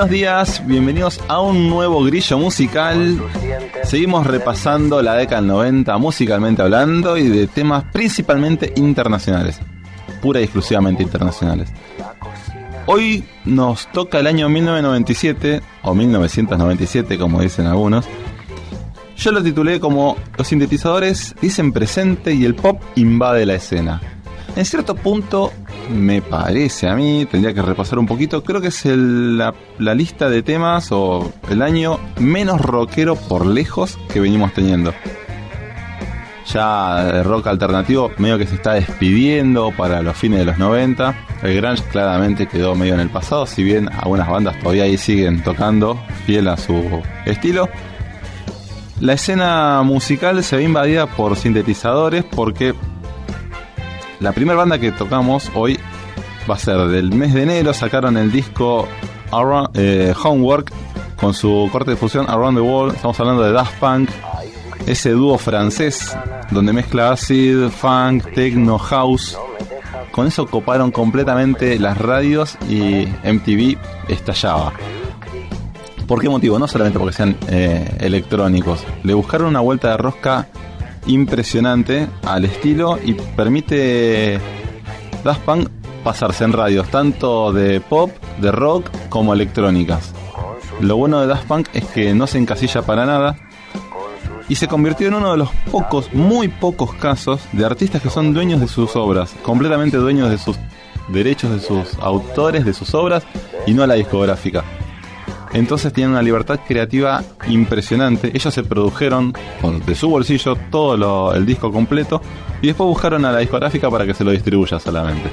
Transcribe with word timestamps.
buenos 0.00 0.12
días, 0.12 0.66
bienvenidos 0.66 1.20
a 1.28 1.42
un 1.42 1.68
nuevo 1.68 2.02
grillo 2.02 2.38
musical. 2.38 3.22
Seguimos 3.84 4.26
repasando 4.26 5.02
la 5.02 5.14
década 5.14 5.42
del 5.42 5.48
90 5.48 5.98
musicalmente 5.98 6.62
hablando 6.62 7.18
y 7.18 7.28
de 7.28 7.46
temas 7.46 7.84
principalmente 7.92 8.72
internacionales, 8.76 9.60
pura 10.22 10.40
y 10.40 10.44
exclusivamente 10.44 11.02
internacionales. 11.02 11.70
Hoy 12.86 13.26
nos 13.44 13.92
toca 13.92 14.20
el 14.20 14.26
año 14.26 14.48
1997 14.48 15.60
o 15.82 15.94
1997 15.94 17.18
como 17.18 17.42
dicen 17.42 17.66
algunos. 17.66 18.06
Yo 19.18 19.32
lo 19.32 19.42
titulé 19.42 19.80
como 19.80 20.16
Los 20.38 20.48
sintetizadores 20.48 21.34
dicen 21.42 21.72
presente 21.72 22.32
y 22.32 22.46
el 22.46 22.54
pop 22.54 22.80
invade 22.94 23.44
la 23.44 23.56
escena. 23.56 24.00
En 24.56 24.64
cierto 24.64 24.94
punto, 24.94 25.52
me 25.90 26.22
parece 26.22 26.88
a 26.88 26.94
mí, 26.94 27.26
tendría 27.30 27.52
que 27.52 27.62
repasar 27.62 27.98
un 27.98 28.06
poquito, 28.06 28.42
creo 28.42 28.60
que 28.60 28.68
es 28.68 28.84
la, 28.86 29.54
la 29.78 29.94
lista 29.94 30.30
de 30.30 30.42
temas 30.42 30.92
o 30.92 31.32
el 31.50 31.62
año 31.62 31.98
menos 32.18 32.60
rockero 32.60 33.16
por 33.16 33.46
lejos 33.46 33.98
que 34.12 34.20
venimos 34.20 34.52
teniendo. 34.54 34.94
Ya 36.52 37.08
el 37.08 37.24
rock 37.24 37.46
alternativo 37.46 38.10
medio 38.18 38.36
que 38.36 38.46
se 38.46 38.56
está 38.56 38.72
despidiendo 38.74 39.70
para 39.76 40.02
los 40.02 40.16
fines 40.16 40.40
de 40.40 40.46
los 40.46 40.58
90. 40.58 41.14
El 41.42 41.56
grunge 41.56 41.84
claramente 41.92 42.48
quedó 42.48 42.74
medio 42.74 42.94
en 42.94 43.00
el 43.00 43.10
pasado, 43.10 43.46
si 43.46 43.62
bien 43.62 43.88
algunas 43.88 44.28
bandas 44.28 44.58
todavía 44.58 44.84
ahí 44.84 44.98
siguen 44.98 45.42
tocando 45.44 46.00
fiel 46.26 46.48
a 46.48 46.56
su 46.56 47.02
estilo. 47.24 47.68
La 49.00 49.14
escena 49.14 49.82
musical 49.82 50.42
se 50.42 50.56
ve 50.56 50.64
invadida 50.64 51.06
por 51.06 51.36
sintetizadores 51.36 52.24
porque 52.24 52.74
la 54.20 54.32
primera 54.32 54.58
banda 54.58 54.78
que 54.78 54.92
tocamos 54.92 55.50
hoy 55.54 55.78
va 56.48 56.54
a 56.54 56.58
ser 56.58 56.76
del 56.88 57.12
mes 57.12 57.34
de 57.34 57.42
enero. 57.42 57.72
Sacaron 57.74 58.16
el 58.16 58.30
disco 58.30 58.86
Around- 59.30 59.70
eh, 59.74 60.14
Homework 60.22 60.72
con 61.16 61.34
su 61.34 61.68
corte 61.72 61.92
de 61.92 61.96
fusión 61.96 62.28
Around 62.28 62.58
the 62.58 62.62
World. 62.62 62.94
Estamos 62.96 63.18
hablando 63.20 63.42
de 63.42 63.52
Daft 63.52 63.78
Punk, 63.78 64.10
ese 64.86 65.10
dúo 65.10 65.38
francés 65.38 66.16
donde 66.50 66.72
mezcla 66.72 67.12
acid, 67.12 67.68
funk, 67.68 68.24
techno, 68.34 68.78
house. 68.78 69.36
Con 70.12 70.26
eso 70.26 70.46
coparon 70.46 70.90
completamente 70.90 71.78
las 71.78 71.96
radios 71.96 72.56
y 72.68 73.06
MTV 73.22 73.78
estallaba. 74.08 74.72
¿Por 76.06 76.20
qué 76.20 76.28
motivo? 76.28 76.58
No 76.58 76.66
solamente 76.66 76.98
porque 76.98 77.14
sean 77.14 77.36
eh, 77.48 77.88
electrónicos. 78.00 78.82
Le 79.04 79.14
buscaron 79.14 79.46
una 79.48 79.60
vuelta 79.60 79.90
de 79.90 79.96
rosca 79.98 80.48
impresionante 81.06 82.08
al 82.24 82.44
estilo 82.44 82.98
y 83.02 83.14
permite 83.14 84.40
Daft 85.24 85.42
Punk 85.42 85.68
pasarse 86.04 86.44
en 86.44 86.52
radios 86.52 86.88
tanto 86.88 87.52
de 87.52 87.80
pop, 87.80 88.10
de 88.40 88.50
rock 88.52 88.90
como 89.08 89.32
electrónicas. 89.34 90.12
Lo 90.80 90.96
bueno 90.96 91.20
de 91.20 91.26
Daft 91.26 91.46
Punk 91.46 91.68
es 91.74 91.84
que 91.84 92.14
no 92.14 92.26
se 92.26 92.38
encasilla 92.38 92.82
para 92.82 93.04
nada 93.04 93.36
y 94.48 94.56
se 94.56 94.66
convirtió 94.66 95.08
en 95.08 95.14
uno 95.14 95.30
de 95.32 95.36
los 95.38 95.50
pocos, 95.70 96.12
muy 96.12 96.48
pocos 96.48 96.94
casos 96.94 97.40
de 97.52 97.64
artistas 97.64 98.02
que 98.02 98.10
son 98.10 98.34
dueños 98.34 98.60
de 98.60 98.68
sus 98.68 98.96
obras, 98.96 99.34
completamente 99.42 99.96
dueños 99.96 100.30
de 100.30 100.38
sus 100.38 100.56
derechos, 101.08 101.50
de 101.52 101.60
sus 101.60 101.98
autores, 102.00 102.64
de 102.64 102.74
sus 102.74 102.94
obras 102.94 103.22
y 103.66 103.74
no 103.74 103.82
a 103.82 103.86
la 103.86 103.94
discográfica. 103.94 104.64
Entonces 105.52 105.92
tienen 105.92 106.12
una 106.12 106.22
libertad 106.22 106.60
creativa 106.66 107.24
impresionante. 107.48 108.30
Ellos 108.34 108.54
se 108.54 108.62
produjeron 108.62 109.32
de 109.86 109.94
su 109.94 110.08
bolsillo 110.08 110.56
todo 110.70 111.34
el 111.34 111.44
disco 111.44 111.72
completo 111.72 112.22
y 112.62 112.68
después 112.68 112.86
buscaron 112.86 113.24
a 113.24 113.32
la 113.32 113.38
discográfica 113.38 113.90
para 113.90 114.06
que 114.06 114.14
se 114.14 114.22
lo 114.22 114.30
distribuya 114.30 114.78
solamente. 114.78 115.28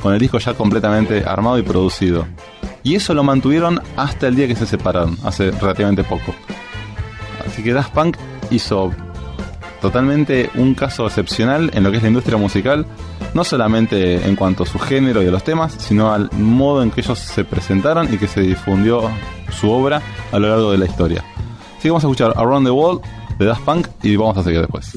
Con 0.00 0.14
el 0.14 0.20
disco 0.20 0.38
ya 0.38 0.54
completamente 0.54 1.24
armado 1.26 1.58
y 1.58 1.62
producido. 1.62 2.26
Y 2.84 2.94
eso 2.94 3.14
lo 3.14 3.24
mantuvieron 3.24 3.80
hasta 3.96 4.28
el 4.28 4.34
día 4.36 4.48
que 4.48 4.56
se 4.56 4.66
separaron, 4.66 5.16
hace 5.24 5.50
relativamente 5.52 6.04
poco. 6.04 6.34
Así 7.46 7.62
que 7.62 7.72
Daft 7.72 7.92
Punk 7.92 8.16
hizo 8.50 8.92
totalmente 9.80 10.50
un 10.54 10.74
caso 10.74 11.06
excepcional 11.06 11.70
en 11.74 11.82
lo 11.82 11.90
que 11.90 11.96
es 11.96 12.02
la 12.02 12.08
industria 12.08 12.38
musical, 12.38 12.86
no 13.34 13.44
solamente 13.44 14.26
en 14.26 14.36
cuanto 14.36 14.64
a 14.64 14.66
su 14.66 14.78
género 14.78 15.22
y 15.22 15.26
a 15.26 15.30
los 15.30 15.44
temas, 15.44 15.74
sino 15.78 16.12
al 16.12 16.30
modo 16.32 16.82
en 16.82 16.90
que 16.90 17.00
ellos 17.00 17.18
se 17.18 17.44
presentaron 17.44 18.12
y 18.12 18.18
que 18.18 18.26
se 18.26 18.40
difundió 18.40 19.10
su 19.50 19.70
obra 19.70 20.02
a 20.30 20.38
lo 20.38 20.48
largo 20.48 20.72
de 20.72 20.78
la 20.78 20.86
historia. 20.86 21.24
Así 21.76 21.82
que 21.82 21.90
vamos 21.90 22.04
a 22.04 22.06
escuchar 22.06 22.32
Around 22.36 22.66
the 22.66 22.70
World 22.70 23.00
de 23.38 23.46
Daft 23.46 23.64
Punk 23.64 23.88
y 24.02 24.16
vamos 24.16 24.36
a 24.38 24.42
seguir 24.42 24.60
después. 24.60 24.96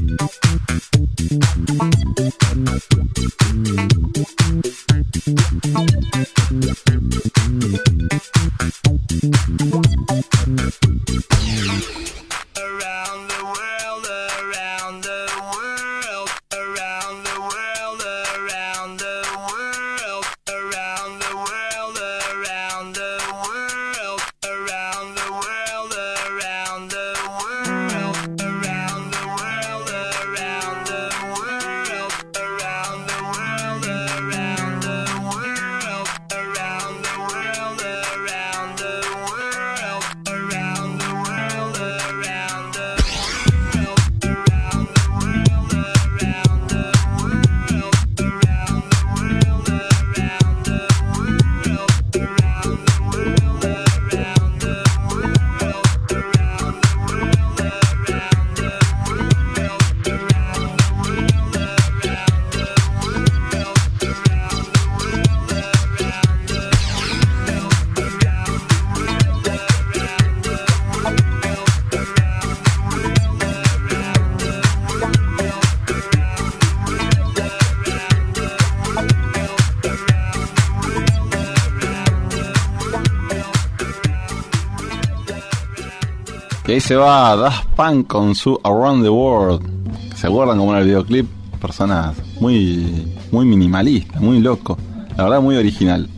Se 86.81 86.95
va 86.95 87.35
Daft 87.35 87.67
Punk 87.75 88.07
con 88.07 88.33
su 88.33 88.59
Around 88.63 89.03
the 89.03 89.09
World. 89.09 90.15
¿Se 90.15 90.27
acuerdan 90.27 90.57
como 90.57 90.73
en 90.73 90.79
el 90.79 90.85
videoclip? 90.85 91.27
Personas 91.59 92.15
muy, 92.39 93.15
muy 93.31 93.45
minimalistas, 93.45 94.19
muy 94.19 94.39
loco. 94.39 94.77
La 95.15 95.25
verdad, 95.25 95.41
muy 95.41 95.57
original. 95.57 96.09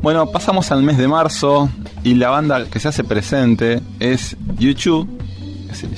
Bueno, 0.00 0.26
pasamos 0.26 0.72
al 0.72 0.82
mes 0.82 0.96
de 0.96 1.08
marzo 1.08 1.68
y 2.02 2.14
la 2.14 2.30
banda 2.30 2.64
que 2.64 2.80
se 2.80 2.88
hace 2.88 3.04
presente 3.04 3.82
es 4.00 4.36
YouTube. 4.58 5.08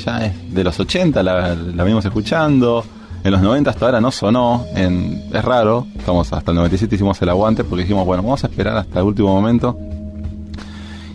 Ya 0.05 0.27
es 0.27 0.55
de 0.55 0.65
los 0.65 0.81
80, 0.81 1.23
la, 1.23 1.55
la 1.55 1.85
venimos 1.85 2.05
escuchando. 2.05 2.85
En 3.23 3.31
los 3.31 3.43
90 3.43 3.71
hasta 3.71 3.87
ahora 3.87 4.01
no 4.01 4.11
sonó. 4.11 4.65
Es 4.75 5.45
raro. 5.45 5.87
Estamos 5.97 6.33
hasta 6.33 6.51
el 6.51 6.57
97 6.57 6.97
hicimos 6.97 7.23
el 7.23 7.29
aguante 7.29 7.63
porque 7.63 7.83
dijimos, 7.83 8.05
bueno, 8.07 8.25
vamos 8.25 8.43
a 8.43 8.49
esperar 8.49 8.77
hasta 8.77 8.99
el 8.99 9.07
último 9.07 9.29
momento. 9.29 9.79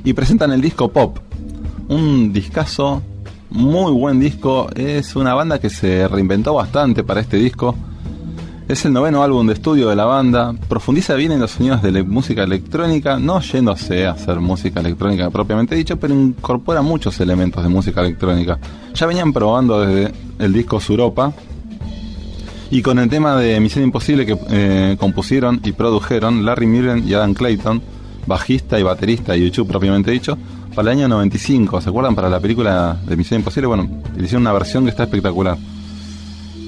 Y 0.06 0.14
presentan 0.14 0.52
el 0.54 0.62
disco 0.62 0.90
Pop 0.90 1.20
un 1.88 2.34
discazo, 2.34 3.02
muy 3.50 3.92
buen 3.92 4.20
disco. 4.20 4.70
Es 4.76 5.16
una 5.16 5.34
banda 5.34 5.60
que 5.60 5.70
se 5.70 6.08
reinventó 6.08 6.54
bastante 6.54 7.04
para 7.04 7.22
este 7.22 7.38
disco. 7.38 7.76
Es 8.68 8.86
el 8.86 8.94
noveno 8.94 9.22
álbum 9.22 9.48
de 9.48 9.54
estudio 9.54 9.90
de 9.90 9.98
la 9.98 10.06
banda. 10.06 10.56
Profundiza 10.70 11.16
bien 11.16 11.34
en 11.34 11.42
los 11.42 11.52
sonidos 11.52 11.82
de 11.82 11.92
la 11.92 12.04
música 12.04 12.44
electrónica, 12.44 13.20
no 13.20 13.42
yéndose 13.42 14.06
a 14.06 14.12
hacer 14.12 14.40
música 14.40 14.80
electrónica 14.80 15.30
propiamente 15.30 15.76
dicho, 15.76 16.00
pero 16.00 16.14
incorpora 16.14 16.82
muchos 16.82 17.20
elementos 17.20 17.62
de 17.64 17.70
música 17.70 18.00
electrónica. 18.00 18.60
Ya 18.94 19.06
venían 19.08 19.34
probando 19.34 19.82
desde 19.82 20.14
el 20.40 20.54
disco 20.54 20.80
Suropa. 20.80 21.34
Y 22.70 22.82
con 22.82 23.00
el 23.00 23.10
tema 23.10 23.36
de 23.36 23.60
Misión 23.60 23.84
Imposible 23.84 24.26
que 24.26 24.38
eh, 24.50 24.96
compusieron 24.98 25.60
y 25.66 25.74
produjeron 25.74 26.46
Larry 26.46 26.68
Mullen 26.68 27.06
y 27.06 27.14
Adam 27.14 27.34
Clayton, 27.34 27.82
bajista 28.26 28.80
y 28.80 28.84
baterista 28.84 29.34
de 29.34 29.42
YouTube 29.42 29.68
propiamente 29.68 30.12
dicho, 30.12 30.38
para 30.76 30.92
el 30.92 31.00
año 31.00 31.08
95, 31.08 31.82
¿se 31.82 31.90
acuerdan? 31.90 32.16
Para 32.16 32.30
la 32.30 32.40
película 32.40 32.98
de 33.06 33.18
Misión 33.18 33.40
Imposible, 33.42 33.68
bueno, 33.68 33.90
hicieron 34.16 34.42
una 34.42 34.54
versión 34.54 34.84
que 34.86 34.90
está 34.90 35.04
espectacular. 35.04 35.58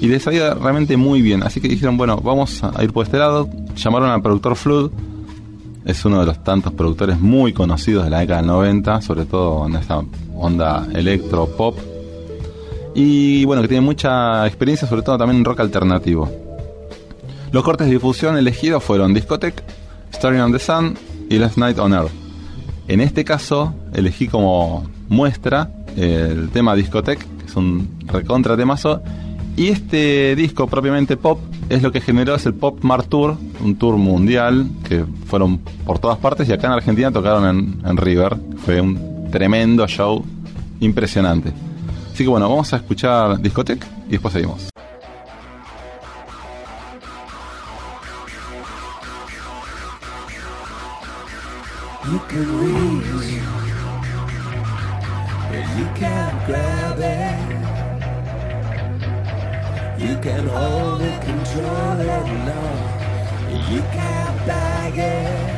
Y 0.00 0.08
les 0.08 0.22
salía 0.22 0.54
realmente 0.54 0.96
muy 0.96 1.22
bien, 1.22 1.42
así 1.42 1.60
que 1.60 1.68
dijeron, 1.68 1.96
bueno, 1.96 2.18
vamos 2.18 2.62
a 2.62 2.82
ir 2.82 2.92
por 2.92 3.06
este 3.06 3.16
lado. 3.18 3.48
Llamaron 3.76 4.10
al 4.10 4.20
productor 4.20 4.56
Flood, 4.56 4.90
es 5.84 6.04
uno 6.04 6.20
de 6.20 6.26
los 6.26 6.42
tantos 6.44 6.72
productores 6.72 7.18
muy 7.18 7.52
conocidos 7.52 8.04
de 8.04 8.10
la 8.10 8.20
década 8.20 8.40
del 8.40 8.48
90, 8.48 9.00
sobre 9.00 9.24
todo 9.24 9.66
en 9.66 9.76
esta 9.76 10.02
onda 10.34 10.86
electro 10.92 11.46
pop. 11.46 11.78
Y 12.94 13.44
bueno, 13.44 13.62
que 13.62 13.68
tiene 13.68 13.80
mucha 13.80 14.46
experiencia, 14.46 14.86
sobre 14.86 15.02
todo 15.02 15.18
también 15.18 15.38
en 15.38 15.44
rock 15.44 15.60
alternativo. 15.60 16.30
Los 17.50 17.62
cortes 17.62 17.86
de 17.86 17.94
difusión 17.94 18.36
elegidos 18.36 18.82
fueron 18.82 19.14
Discotech, 19.14 19.62
Starting 20.12 20.40
on 20.40 20.52
the 20.52 20.58
Sun 20.58 20.96
y 21.30 21.38
Last 21.38 21.56
Night 21.56 21.78
on 21.78 21.92
Earth. 21.92 22.23
En 22.88 23.00
este 23.00 23.24
caso, 23.24 23.74
elegí 23.94 24.28
como 24.28 24.84
muestra 25.08 25.70
el 25.96 26.50
tema 26.50 26.74
Discotech, 26.74 27.18
que 27.18 27.46
es 27.46 27.56
un 27.56 27.88
recontra 28.06 28.56
temazo. 28.56 29.02
Y 29.56 29.68
este 29.68 30.34
disco 30.34 30.66
propiamente 30.66 31.16
pop 31.16 31.38
es 31.68 31.82
lo 31.82 31.92
que 31.92 32.00
generó 32.00 32.34
es 32.34 32.44
el 32.46 32.54
Pop 32.54 32.82
Mar 32.82 33.04
Tour, 33.04 33.36
un 33.62 33.76
tour 33.76 33.96
mundial 33.96 34.68
que 34.86 35.04
fueron 35.26 35.58
por 35.58 35.98
todas 35.98 36.18
partes 36.18 36.48
y 36.48 36.52
acá 36.52 36.66
en 36.66 36.72
Argentina 36.74 37.10
tocaron 37.10 37.46
en, 37.46 37.88
en 37.88 37.96
River. 37.96 38.36
Fue 38.64 38.80
un 38.80 39.30
tremendo 39.30 39.86
show, 39.86 40.24
impresionante. 40.80 41.52
Así 42.12 42.24
que 42.24 42.28
bueno, 42.28 42.48
vamos 42.48 42.72
a 42.72 42.76
escuchar 42.76 43.40
Discotech 43.40 43.84
y 44.08 44.12
después 44.12 44.34
seguimos. 44.34 44.68
You 52.06 52.18
can 52.28 52.46
reach, 52.58 53.40
but 55.48 55.64
you 55.78 55.86
can't 55.94 56.46
grab 56.46 56.98
it. 57.00 57.38
You 59.98 60.14
can 60.18 60.46
hold 60.46 61.00
it, 61.00 61.22
control 61.22 62.00
it, 62.00 62.26
no, 62.44 62.62
you 63.70 63.80
can't 63.80 64.46
bag 64.46 64.98
it. 64.98 65.53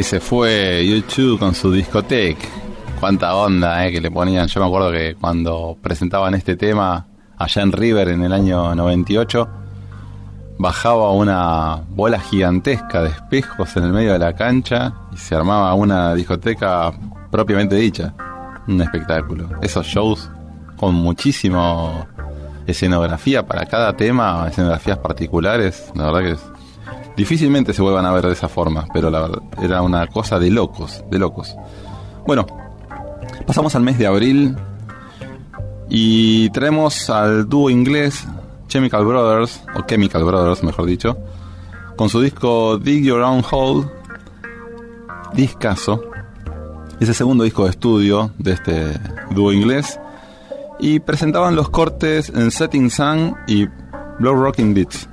Ahí 0.00 0.04
se 0.04 0.18
fue 0.18 0.82
YouTube 0.86 1.38
con 1.38 1.54
su 1.54 1.70
discoteca. 1.70 2.48
Cuánta 2.98 3.34
onda 3.34 3.86
eh, 3.86 3.92
que 3.92 4.00
le 4.00 4.10
ponían. 4.10 4.46
Yo 4.46 4.60
me 4.60 4.66
acuerdo 4.66 4.90
que 4.90 5.14
cuando 5.14 5.76
presentaban 5.78 6.34
este 6.34 6.56
tema 6.56 7.06
allá 7.36 7.60
en 7.60 7.70
River 7.70 8.08
en 8.08 8.22
el 8.22 8.32
año 8.32 8.74
98, 8.74 9.46
bajaba 10.58 11.12
una 11.12 11.82
bola 11.90 12.18
gigantesca 12.18 13.02
de 13.02 13.10
espejos 13.10 13.76
en 13.76 13.84
el 13.84 13.92
medio 13.92 14.14
de 14.14 14.20
la 14.20 14.34
cancha 14.34 14.94
y 15.12 15.18
se 15.18 15.34
armaba 15.34 15.74
una 15.74 16.14
discoteca 16.14 16.92
propiamente 17.30 17.76
dicha. 17.76 18.14
Un 18.68 18.80
espectáculo. 18.80 19.50
Esos 19.60 19.86
shows 19.86 20.30
con 20.76 20.94
muchísimo 20.94 22.06
escenografía 22.66 23.44
para 23.44 23.66
cada 23.66 23.94
tema, 23.94 24.46
escenografías 24.48 24.96
particulares, 24.96 25.92
la 25.94 26.10
verdad 26.10 26.20
que 26.20 26.30
es 26.30 26.49
difícilmente 27.20 27.74
se 27.74 27.82
vuelvan 27.82 28.06
a 28.06 28.12
ver 28.12 28.24
de 28.24 28.32
esa 28.32 28.48
forma, 28.48 28.86
pero 28.94 29.10
la 29.10 29.20
verdad 29.20 29.42
era 29.62 29.82
una 29.82 30.06
cosa 30.06 30.38
de 30.38 30.48
locos, 30.48 31.04
de 31.10 31.18
locos. 31.18 31.54
Bueno, 32.26 32.46
pasamos 33.46 33.74
al 33.74 33.82
mes 33.82 33.98
de 33.98 34.06
abril 34.06 34.56
y 35.90 36.48
traemos 36.48 37.10
al 37.10 37.46
dúo 37.46 37.68
inglés 37.68 38.26
Chemical 38.68 39.04
Brothers, 39.04 39.62
o 39.74 39.82
Chemical 39.82 40.24
Brothers 40.24 40.62
mejor 40.62 40.86
dicho, 40.86 41.18
con 41.94 42.08
su 42.08 42.22
disco 42.22 42.78
Dig 42.78 43.04
Your 43.04 43.20
Own 43.20 43.44
Hole, 43.50 43.86
discaso, 45.34 46.02
es 47.00 47.08
el 47.10 47.14
segundo 47.14 47.44
disco 47.44 47.64
de 47.64 47.70
estudio 47.70 48.30
de 48.38 48.52
este 48.52 48.98
dúo 49.32 49.52
inglés, 49.52 50.00
y 50.78 51.00
presentaban 51.00 51.54
los 51.54 51.68
cortes 51.68 52.30
en 52.30 52.50
Setting 52.50 52.90
Sun 52.90 53.36
y 53.46 53.66
Blow 54.18 54.34
Rocking 54.36 54.72
Beats. 54.72 55.06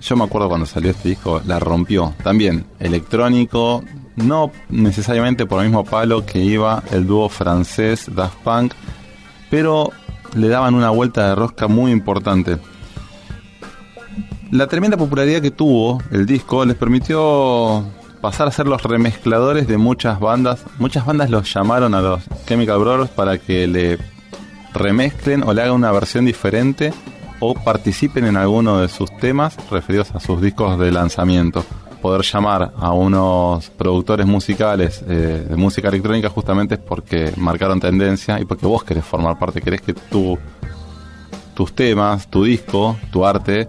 Yo 0.00 0.16
me 0.16 0.24
acuerdo 0.24 0.48
cuando 0.48 0.66
salió 0.66 0.90
este 0.90 1.08
disco, 1.10 1.40
la 1.46 1.58
rompió. 1.58 2.14
También 2.22 2.66
electrónico, 2.78 3.82
no 4.16 4.50
necesariamente 4.68 5.46
por 5.46 5.60
el 5.60 5.68
mismo 5.68 5.84
palo 5.84 6.24
que 6.24 6.40
iba 6.40 6.82
el 6.90 7.06
dúo 7.06 7.28
francés 7.28 8.10
Daft 8.14 8.38
Punk, 8.42 8.74
pero 9.50 9.90
le 10.34 10.48
daban 10.48 10.74
una 10.74 10.90
vuelta 10.90 11.28
de 11.28 11.34
rosca 11.34 11.68
muy 11.68 11.92
importante. 11.92 12.58
La 14.50 14.66
tremenda 14.68 14.96
popularidad 14.96 15.42
que 15.42 15.50
tuvo 15.50 16.02
el 16.10 16.24
disco 16.24 16.64
les 16.64 16.76
permitió 16.76 17.84
pasar 18.20 18.48
a 18.48 18.50
ser 18.50 18.66
los 18.66 18.82
remezcladores 18.82 19.66
de 19.66 19.76
muchas 19.76 20.20
bandas. 20.20 20.64
Muchas 20.78 21.04
bandas 21.04 21.30
los 21.30 21.52
llamaron 21.52 21.94
a 21.94 22.00
los 22.00 22.22
Chemical 22.46 22.78
Brothers 22.78 23.10
para 23.10 23.38
que 23.38 23.66
le 23.66 23.98
remezclen 24.72 25.42
o 25.42 25.52
le 25.52 25.62
hagan 25.62 25.74
una 25.74 25.90
versión 25.90 26.26
diferente 26.26 26.92
o 27.40 27.54
participen 27.54 28.26
en 28.26 28.36
alguno 28.36 28.80
de 28.80 28.88
sus 28.88 29.14
temas 29.18 29.56
referidos 29.70 30.14
a 30.14 30.20
sus 30.20 30.40
discos 30.40 30.78
de 30.78 30.90
lanzamiento. 30.90 31.64
Poder 32.00 32.22
llamar 32.22 32.72
a 32.76 32.92
unos 32.92 33.70
productores 33.70 34.26
musicales 34.26 35.02
eh, 35.08 35.46
de 35.48 35.56
música 35.56 35.88
electrónica 35.88 36.28
justamente 36.28 36.74
es 36.74 36.80
porque 36.80 37.32
marcaron 37.36 37.80
tendencia 37.80 38.40
y 38.40 38.44
porque 38.44 38.66
vos 38.66 38.84
querés 38.84 39.04
formar 39.04 39.38
parte, 39.38 39.60
querés 39.60 39.80
que 39.80 39.94
tu, 39.94 40.38
tus 41.54 41.74
temas, 41.74 42.28
tu 42.28 42.44
disco, 42.44 42.96
tu 43.10 43.24
arte 43.26 43.68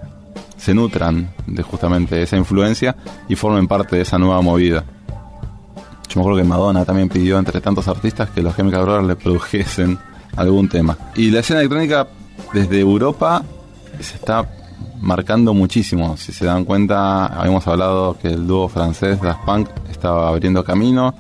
se 0.57 0.73
nutran 0.73 1.31
de 1.45 1.63
justamente 1.63 2.21
esa 2.21 2.37
influencia 2.37 2.95
y 3.29 3.35
formen 3.35 3.67
parte 3.67 3.95
de 3.95 4.01
esa 4.01 4.17
nueva 4.17 4.41
movida. 4.41 4.83
Yo 6.09 6.15
me 6.15 6.21
acuerdo 6.21 6.37
que 6.37 6.47
Madonna 6.47 6.85
también 6.85 7.09
pidió 7.09 7.37
entre 7.37 7.61
tantos 7.61 7.87
artistas 7.87 8.29
que 8.29 8.41
los 8.41 8.55
Chemical 8.55 8.83
Brothers 8.83 9.07
le 9.07 9.15
produjesen 9.15 9.97
algún 10.35 10.69
tema. 10.69 10.97
Y 11.15 11.31
la 11.31 11.39
escena 11.39 11.59
electrónica 11.59 12.07
desde 12.53 12.79
Europa 12.79 13.43
se 14.03 14.15
está 14.15 14.47
marcando 15.01 15.53
muchísimo. 15.53 16.17
Si 16.17 16.31
se 16.31 16.45
dan 16.45 16.65
cuenta, 16.65 17.27
habíamos 17.27 17.67
hablado 17.67 18.17
que 18.21 18.29
el 18.29 18.47
dúo 18.47 18.67
francés 18.67 19.21
Daft 19.21 19.45
Punk 19.45 19.69
estaba 19.89 20.29
abriendo 20.29 20.63
camino. 20.63 21.13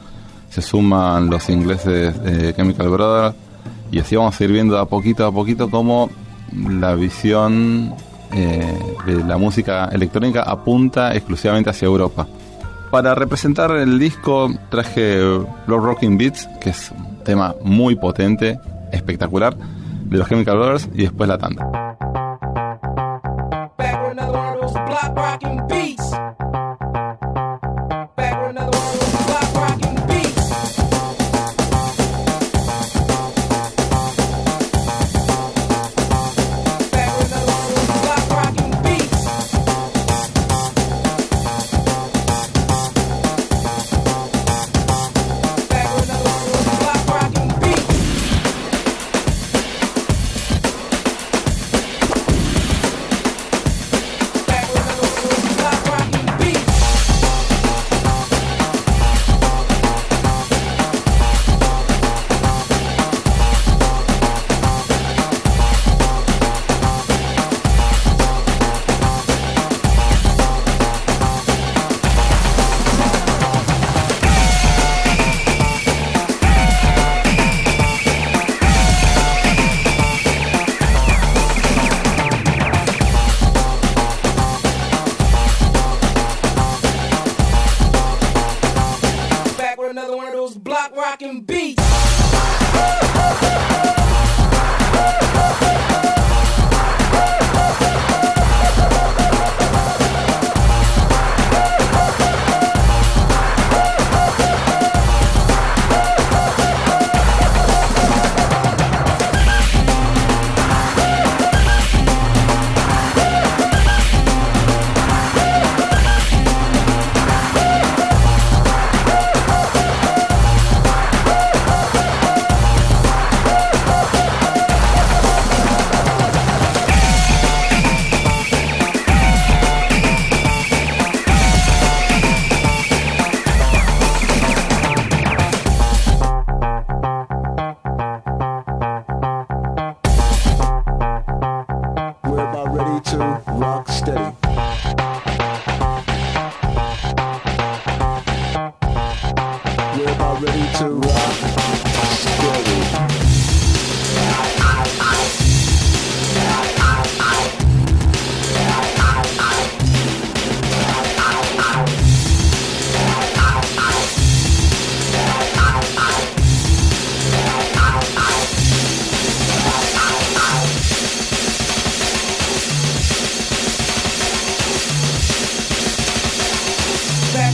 Se 0.49 0.61
suman 0.61 1.29
los 1.29 1.49
ingleses 1.49 2.21
de 2.23 2.53
Chemical 2.53 2.89
Brothers. 2.89 3.35
Y 3.91 3.99
así 3.99 4.15
vamos 4.15 4.39
a 4.39 4.43
ir 4.43 4.51
viendo 4.51 4.77
a 4.77 4.85
poquito 4.85 5.25
a 5.25 5.31
poquito 5.31 5.69
cómo 5.69 6.09
la 6.51 6.95
visión 6.95 7.93
eh, 8.33 8.77
de 9.05 9.23
la 9.23 9.37
música 9.37 9.85
electrónica 9.91 10.43
apunta 10.43 11.15
exclusivamente 11.15 11.69
hacia 11.69 11.85
Europa. 11.85 12.27
Para 12.91 13.15
representar 13.15 13.71
el 13.71 13.99
disco 13.99 14.49
traje 14.69 15.21
Blow 15.65 15.79
Rocking 15.79 16.17
Beats, 16.17 16.47
que 16.59 16.69
es 16.71 16.91
un 16.91 17.23
tema 17.23 17.55
muy 17.61 17.95
potente, 17.95 18.59
espectacular, 18.91 19.57
de 19.57 20.17
los 20.17 20.27
Chemical 20.27 20.57
Brothers, 20.57 20.89
y 20.93 21.03
después 21.03 21.27
la 21.27 21.37
tanda. 21.37 21.97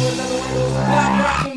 Another 0.06 0.36
one 1.48 1.53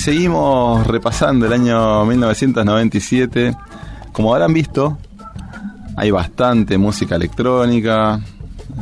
seguimos 0.00 0.86
repasando 0.86 1.44
el 1.44 1.52
año 1.52 2.06
1997. 2.06 3.54
Como 4.12 4.32
habrán 4.32 4.54
visto, 4.54 4.96
hay 5.94 6.10
bastante 6.10 6.78
música 6.78 7.16
electrónica, 7.16 8.18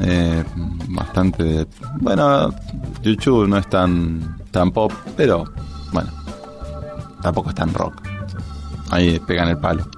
eh, 0.01 0.45
bastante... 0.89 1.67
Bueno, 2.01 2.55
YouTube 3.03 3.49
no 3.49 3.59
es 3.59 3.69
tan, 3.69 4.37
tan 4.53 4.71
pop, 4.71 4.93
pero 5.17 5.45
bueno, 5.93 6.09
tampoco 7.21 7.49
es 7.49 7.57
tan 7.57 7.75
rock. 7.75 8.01
Ahí 8.91 9.19
pegan 9.27 9.49
el 9.49 9.59
palo. 9.59 9.89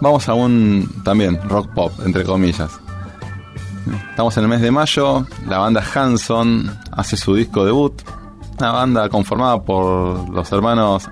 Vamos 0.00 0.28
a 0.28 0.34
un 0.34 1.02
también 1.04 1.40
rock 1.48 1.72
pop, 1.74 1.92
entre 2.06 2.22
comillas. 2.22 2.70
Estamos 4.10 4.36
en 4.36 4.44
el 4.44 4.48
mes 4.48 4.60
de 4.60 4.70
mayo, 4.70 5.26
la 5.48 5.58
banda 5.58 5.82
Hanson 5.92 6.70
hace 6.92 7.16
su 7.16 7.34
disco 7.34 7.64
debut, 7.64 8.00
una 8.62 8.70
banda 8.70 9.08
conformada 9.08 9.60
por 9.64 10.28
los 10.28 10.52
hermanos 10.52 11.10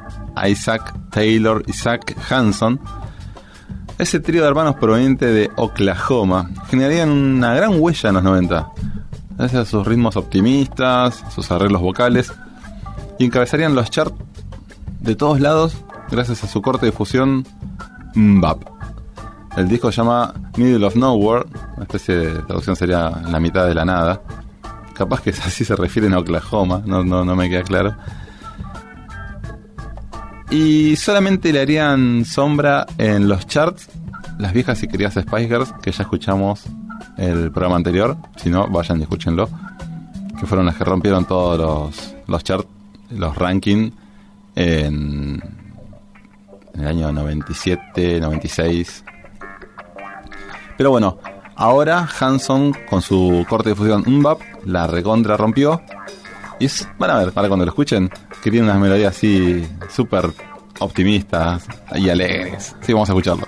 Isaac 0.49 0.95
Taylor 1.11 1.65
y 1.67 1.73
Zach 1.73 2.17
Hanson. 2.31 2.79
Ese 3.99 4.21
trío 4.21 4.43
de 4.43 4.49
hermanos 4.49 4.77
proveniente 4.77 5.27
de 5.27 5.51
Oklahoma 5.57 6.49
generarían 6.69 7.11
una 7.11 7.53
gran 7.53 7.81
huella 7.81 8.11
en 8.11 8.15
los 8.15 8.23
90, 8.23 8.71
gracias 9.37 9.63
a 9.63 9.69
sus 9.69 9.85
ritmos 9.85 10.15
optimistas, 10.15 11.25
sus 11.35 11.51
arreglos 11.51 11.83
vocales, 11.83 12.33
y 13.19 13.25
encabezarían 13.25 13.75
los 13.75 13.91
charts 13.91 14.15
de 15.01 15.17
todos 15.17 15.41
lados 15.41 15.75
gracias 16.09 16.45
a 16.45 16.47
su 16.47 16.63
corte 16.63 16.87
de 16.87 16.93
fusión 16.93 17.45
Mbap. 18.15 18.63
El 19.57 19.69
disco 19.69 19.91
se 19.91 19.97
llama 19.97 20.33
Middle 20.57 20.87
of 20.87 20.95
Nowhere, 20.95 21.47
una 21.75 21.83
especie 21.83 22.15
de 22.15 22.43
traducción 22.43 22.77
sería 22.77 23.11
la 23.11 23.41
mitad 23.41 23.67
de 23.67 23.75
la 23.75 23.85
nada. 23.85 24.23
Capaz 25.01 25.23
que 25.23 25.31
así 25.47 25.65
se 25.65 25.75
refieren 25.75 26.13
a 26.13 26.19
Oklahoma, 26.19 26.83
no, 26.85 27.03
no, 27.03 27.25
no 27.25 27.35
me 27.35 27.49
queda 27.49 27.63
claro. 27.63 27.97
Y 30.51 30.95
solamente 30.97 31.55
le 31.55 31.63
harían 31.63 32.27
sombra 32.27 32.85
en 32.99 33.27
los 33.27 33.47
charts 33.47 33.89
las 34.39 34.53
viejas 34.53 34.83
y 34.83 34.89
queridas 34.89 35.15
Spice 35.15 35.49
Girls, 35.49 35.73
que 35.81 35.91
ya 35.91 36.03
escuchamos 36.03 36.65
el 37.17 37.51
programa 37.51 37.77
anterior. 37.77 38.15
Si 38.37 38.51
no, 38.51 38.69
vayan 38.69 39.01
y 39.01 39.05
escúchenlo. 39.05 39.49
Que 40.39 40.45
fueron 40.45 40.67
las 40.67 40.77
que 40.77 40.85
rompieron 40.85 41.25
todos 41.25 41.59
los, 41.59 42.15
los 42.27 42.45
charts, 42.45 42.69
los 43.09 43.35
rankings 43.39 43.95
en, 44.55 45.43
en 46.75 46.81
el 46.81 46.87
año 46.87 47.11
97, 47.11 48.21
96. 48.21 49.03
Pero 50.77 50.91
bueno, 50.91 51.19
ahora 51.61 52.09
Hanson 52.19 52.73
con 52.89 53.03
su 53.03 53.47
corte 53.49 53.69
de 53.71 53.75
fusión 53.77 54.03
Mbap 54.07 54.41
la 54.65 54.87
recontra 54.89 55.37
rompió. 55.37 55.81
Y 56.59 56.65
es- 56.67 56.89
van 56.99 57.11
a 57.11 57.19
ver, 57.19 57.33
para 57.33 57.49
cuando 57.49 57.65
lo 57.65 57.71
escuchen, 57.71 58.11
que 58.43 58.51
tiene 58.51 58.67
unas 58.67 58.79
melodías 58.81 59.17
así 59.17 59.67
súper 59.89 60.31
optimistas 60.81 61.67
y 61.95 62.09
alegres. 62.09 62.75
Sí, 62.81 62.93
vamos 62.93 63.09
a 63.09 63.13
escucharlo. 63.13 63.47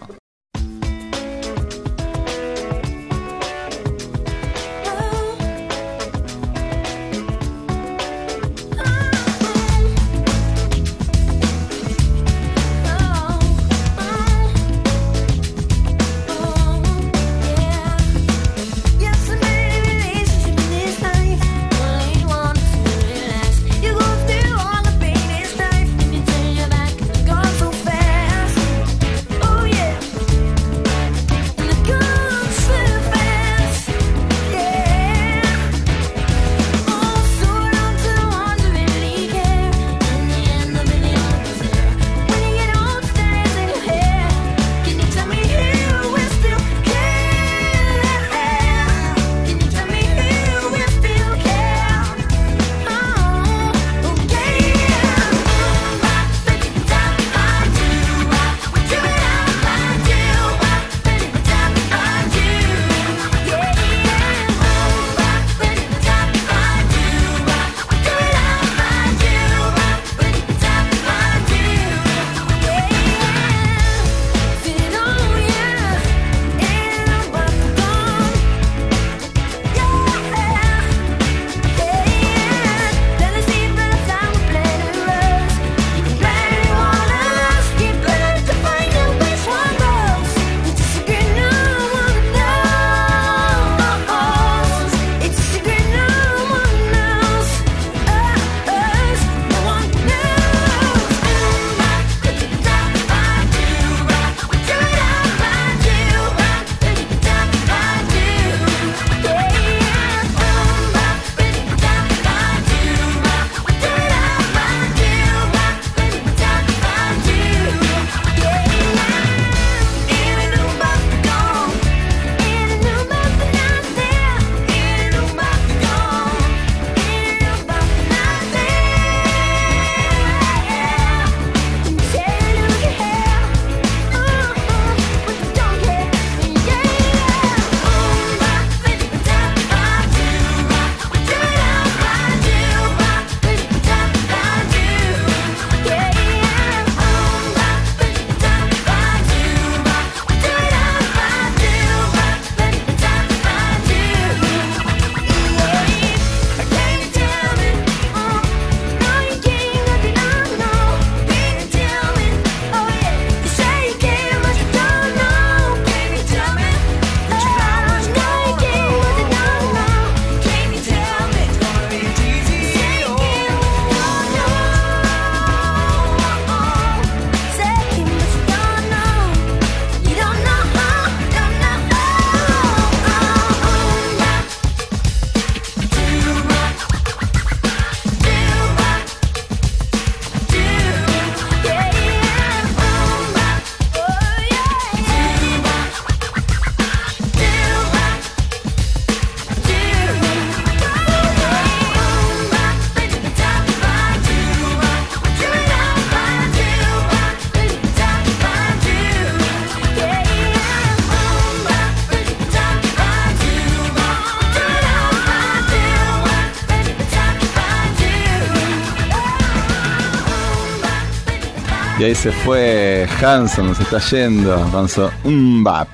Ahí 222.13 222.17
se 222.17 222.31
fue 222.31 223.09
Hanson, 223.25 223.75
se 223.75 223.85
está 223.85 223.99
yendo 223.99 224.87
su 224.87 225.09
Mbap. 225.25 225.89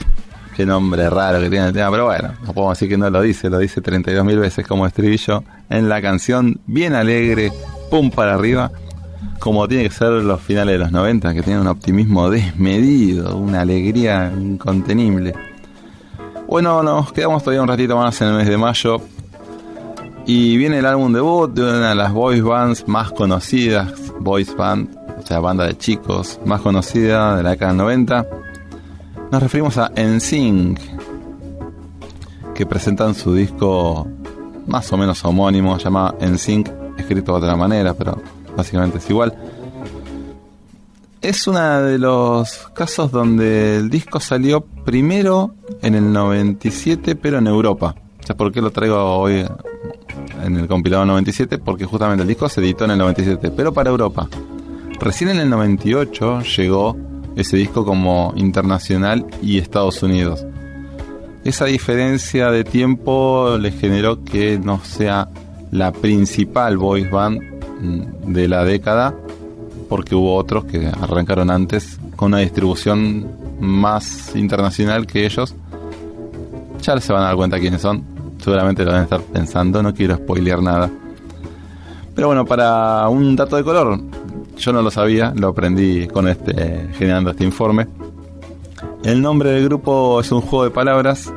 Qué 0.56 0.66
nombre 0.66 1.08
raro 1.08 1.38
que 1.38 1.48
tiene 1.48 1.68
el 1.68 1.72
tema, 1.72 1.92
pero 1.92 2.06
bueno, 2.06 2.34
no 2.44 2.52
podemos 2.52 2.76
decir 2.76 2.88
que 2.88 2.98
no 2.98 3.08
lo 3.08 3.22
dice, 3.22 3.48
lo 3.48 3.58
dice 3.58 3.80
32.000 3.80 4.40
veces 4.40 4.66
como 4.66 4.84
estribillo 4.84 5.44
en 5.70 5.88
la 5.88 6.02
canción, 6.02 6.60
bien 6.66 6.94
alegre, 6.94 7.52
pum 7.88 8.10
para 8.10 8.34
arriba, 8.34 8.72
como 9.38 9.68
tiene 9.68 9.84
que 9.84 9.90
ser 9.90 10.10
los 10.10 10.40
finales 10.40 10.74
de 10.74 10.78
los 10.80 10.90
90, 10.90 11.34
que 11.34 11.42
tienen 11.42 11.62
un 11.62 11.68
optimismo 11.68 12.28
desmedido, 12.30 13.36
una 13.36 13.60
alegría 13.60 14.32
incontenible. 14.36 15.34
Bueno, 16.48 16.82
nos 16.82 17.12
quedamos 17.12 17.44
todavía 17.44 17.62
un 17.62 17.68
ratito 17.68 17.96
más 17.96 18.20
en 18.22 18.28
el 18.28 18.34
mes 18.34 18.48
de 18.48 18.56
mayo. 18.56 19.00
Y 20.26 20.56
viene 20.56 20.80
el 20.80 20.86
álbum 20.86 21.12
debut 21.12 21.54
de 21.54 21.62
una 21.62 21.90
de 21.90 21.94
las 21.94 22.12
boys 22.12 22.42
bands 22.42 22.88
más 22.88 23.12
conocidas, 23.12 24.12
boys 24.18 24.54
band, 24.54 24.97
banda 25.38 25.66
de 25.66 25.76
chicos 25.76 26.40
más 26.44 26.60
conocida 26.60 27.36
de 27.36 27.42
la 27.42 27.50
década 27.50 27.72
del 27.72 27.78
90. 27.78 28.26
Nos 29.30 29.42
referimos 29.42 29.76
a 29.76 29.92
NSYNC, 29.94 30.78
que 32.54 32.66
presentan 32.66 33.14
su 33.14 33.34
disco 33.34 34.08
más 34.66 34.90
o 34.92 34.96
menos 34.96 35.24
homónimo, 35.24 35.76
llamado 35.78 36.16
NSYNC, 36.20 36.70
escrito 36.98 37.32
de 37.32 37.38
otra 37.38 37.56
manera, 37.56 37.94
pero 37.94 38.20
básicamente 38.56 38.98
es 38.98 39.10
igual. 39.10 39.36
Es 41.20 41.46
uno 41.46 41.82
de 41.82 41.98
los 41.98 42.68
casos 42.74 43.10
donde 43.10 43.76
el 43.76 43.90
disco 43.90 44.20
salió 44.20 44.60
primero 44.60 45.54
en 45.82 45.94
el 45.94 46.12
97, 46.12 47.16
pero 47.16 47.38
en 47.38 47.48
Europa. 47.48 47.96
¿Sabes 48.20 48.36
por 48.36 48.52
qué 48.52 48.60
lo 48.60 48.70
traigo 48.70 49.18
hoy 49.18 49.44
en 50.44 50.56
el 50.56 50.68
compilado 50.68 51.04
97? 51.04 51.58
Porque 51.58 51.86
justamente 51.86 52.22
el 52.22 52.28
disco 52.28 52.48
se 52.48 52.60
editó 52.60 52.84
en 52.84 52.92
el 52.92 52.98
97, 52.98 53.50
pero 53.50 53.72
para 53.72 53.90
Europa. 53.90 54.28
Recién 55.00 55.30
en 55.30 55.38
el 55.38 55.50
98 55.50 56.42
llegó 56.42 56.96
ese 57.36 57.56
disco 57.56 57.84
como 57.84 58.32
internacional 58.36 59.24
y 59.40 59.58
Estados 59.58 60.02
Unidos. 60.02 60.44
Esa 61.44 61.66
diferencia 61.66 62.50
de 62.50 62.64
tiempo 62.64 63.56
le 63.60 63.70
generó 63.70 64.24
que 64.24 64.58
no 64.58 64.80
sea 64.84 65.28
la 65.70 65.92
principal 65.92 66.76
voice 66.76 67.08
band 67.08 67.40
mm, 67.80 68.32
de 68.32 68.48
la 68.48 68.64
década, 68.64 69.14
porque 69.88 70.16
hubo 70.16 70.34
otros 70.34 70.64
que 70.64 70.88
arrancaron 70.88 71.50
antes 71.50 71.98
con 72.16 72.32
una 72.32 72.38
distribución 72.38 73.26
más 73.60 74.34
internacional 74.34 75.06
que 75.06 75.24
ellos. 75.24 75.54
Ya 76.82 77.00
se 77.00 77.12
van 77.12 77.22
a 77.22 77.26
dar 77.26 77.36
cuenta 77.36 77.60
quiénes 77.60 77.82
son. 77.82 78.04
Seguramente 78.42 78.84
lo 78.84 78.90
van 78.90 79.00
a 79.00 79.04
estar 79.04 79.20
pensando, 79.20 79.82
no 79.82 79.94
quiero 79.94 80.16
spoilear 80.16 80.60
nada. 80.60 80.90
Pero 82.14 82.26
bueno, 82.26 82.44
para 82.44 83.08
un 83.08 83.36
dato 83.36 83.56
de 83.56 83.62
color, 83.62 84.00
yo 84.58 84.72
no 84.72 84.82
lo 84.82 84.90
sabía, 84.90 85.32
lo 85.36 85.48
aprendí 85.48 86.06
con 86.08 86.28
este 86.28 86.88
generando 86.98 87.30
este 87.30 87.44
informe. 87.44 87.86
El 89.04 89.22
nombre 89.22 89.50
del 89.50 89.64
grupo 89.64 90.20
es 90.20 90.30
un 90.32 90.40
juego 90.40 90.64
de 90.64 90.70
palabras 90.70 91.32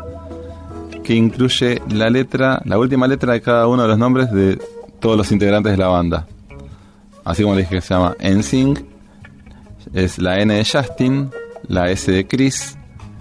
que 1.04 1.14
incluye 1.16 1.82
la 1.90 2.10
letra, 2.10 2.62
la 2.66 2.78
última 2.78 3.08
letra 3.08 3.34
de 3.34 3.42
cada 3.42 3.68
uno 3.68 3.84
de 3.84 3.88
los 3.90 3.98
nombres 3.98 4.32
de 4.32 4.60
todos 5.00 5.18
los 5.18 5.32
integrantes 5.32 5.72
de 5.72 5.78
la 5.78 5.88
banda. 5.88 6.28
Así 7.24 7.44
como 7.44 7.56
les 7.56 7.66
dije 7.66 7.76
que 7.76 7.82
se 7.82 7.94
llama 7.94 8.16
NSYNC, 8.20 8.80
es 9.94 10.18
la 10.20 10.40
N 10.40 10.54
de 10.54 10.66
Justin, 10.66 11.30
la 11.68 11.90
S 11.92 12.12
de 12.12 12.26
Chris, 12.28 12.78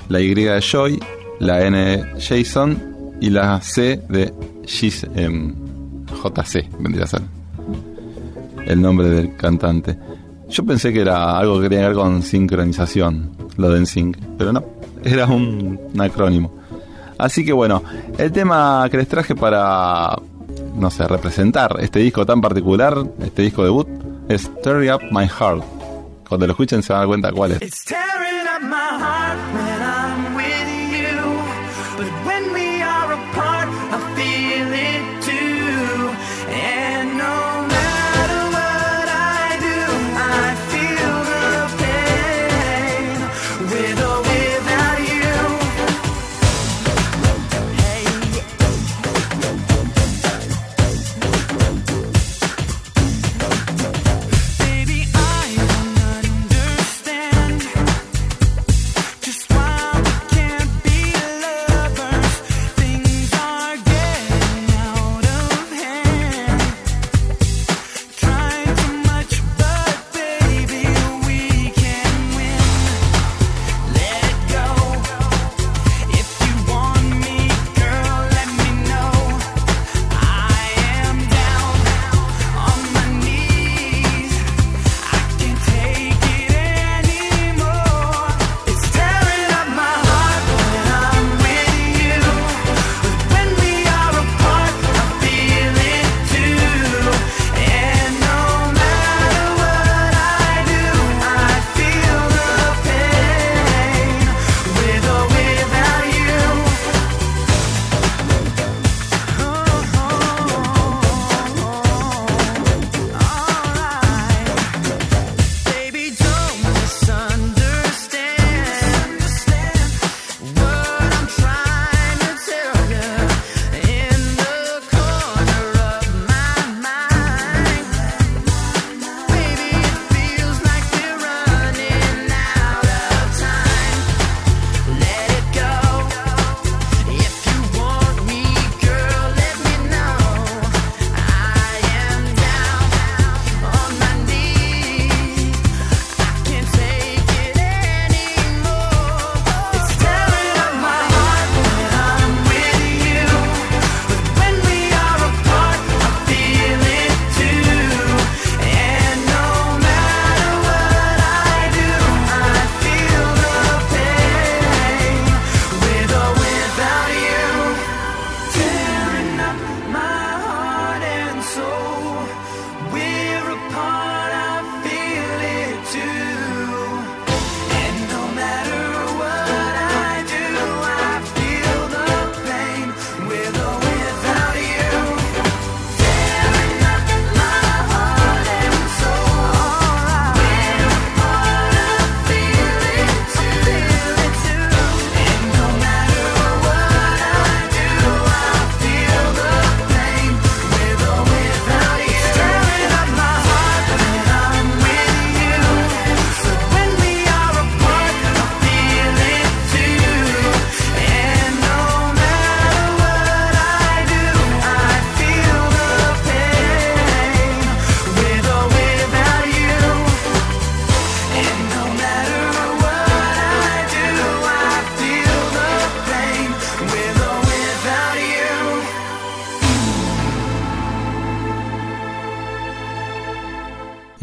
la 0.09 0.21
Y 0.21 0.33
de 0.35 0.61
Joy, 0.61 1.01
la 1.39 1.65
N 1.67 1.77
de 1.79 2.21
Jason 2.21 2.79
y 3.21 3.31
la 3.31 3.61
C 3.61 4.01
de 4.09 4.33
Gis- 4.65 5.09
em, 5.15 5.55
JC, 6.23 6.69
vendría 6.79 7.05
a 7.05 7.09
ser 7.09 7.23
el 8.71 8.81
nombre 8.81 9.09
del 9.09 9.37
cantante. 9.37 9.97
Yo 10.49 10.65
pensé 10.65 10.93
que 10.93 11.01
era 11.01 11.37
algo 11.39 11.61
que 11.61 11.69
tenía 11.69 11.85
que 11.85 11.89
ver 11.89 11.97
con 11.97 12.23
sincronización, 12.23 13.31
lo 13.57 13.71
de 13.71 13.81
NSYNC, 13.81 14.17
pero 14.39 14.53
no, 14.53 14.65
era 15.03 15.27
un, 15.27 15.79
acrónimo. 15.99 16.55
Así 17.19 17.45
que 17.45 17.53
bueno, 17.53 17.83
el 18.17 18.33
tema 18.33 18.87
que 18.91 18.97
les 18.97 19.09
traje 19.09 19.35
para, 19.35 20.17
no 20.77 20.91
sé, 20.91 21.07
representar 21.07 21.77
este 21.81 21.99
disco 21.99 22.25
tan 22.25 22.41
particular, 22.41 22.97
este 23.23 23.43
disco 23.43 23.65
debut, 23.65 23.89
es 24.29 24.51
Tear 24.63 24.95
Up 24.95 25.03
My 25.11 25.27
Heart. 25.27 25.65
Cuando 26.29 26.47
lo 26.47 26.53
escuchen 26.53 26.83
se 26.83 26.93
van 26.93 26.99
a 26.99 27.01
dar 27.01 27.09
cuenta 27.09 27.33
cuál 27.33 27.53
es. 27.53 27.85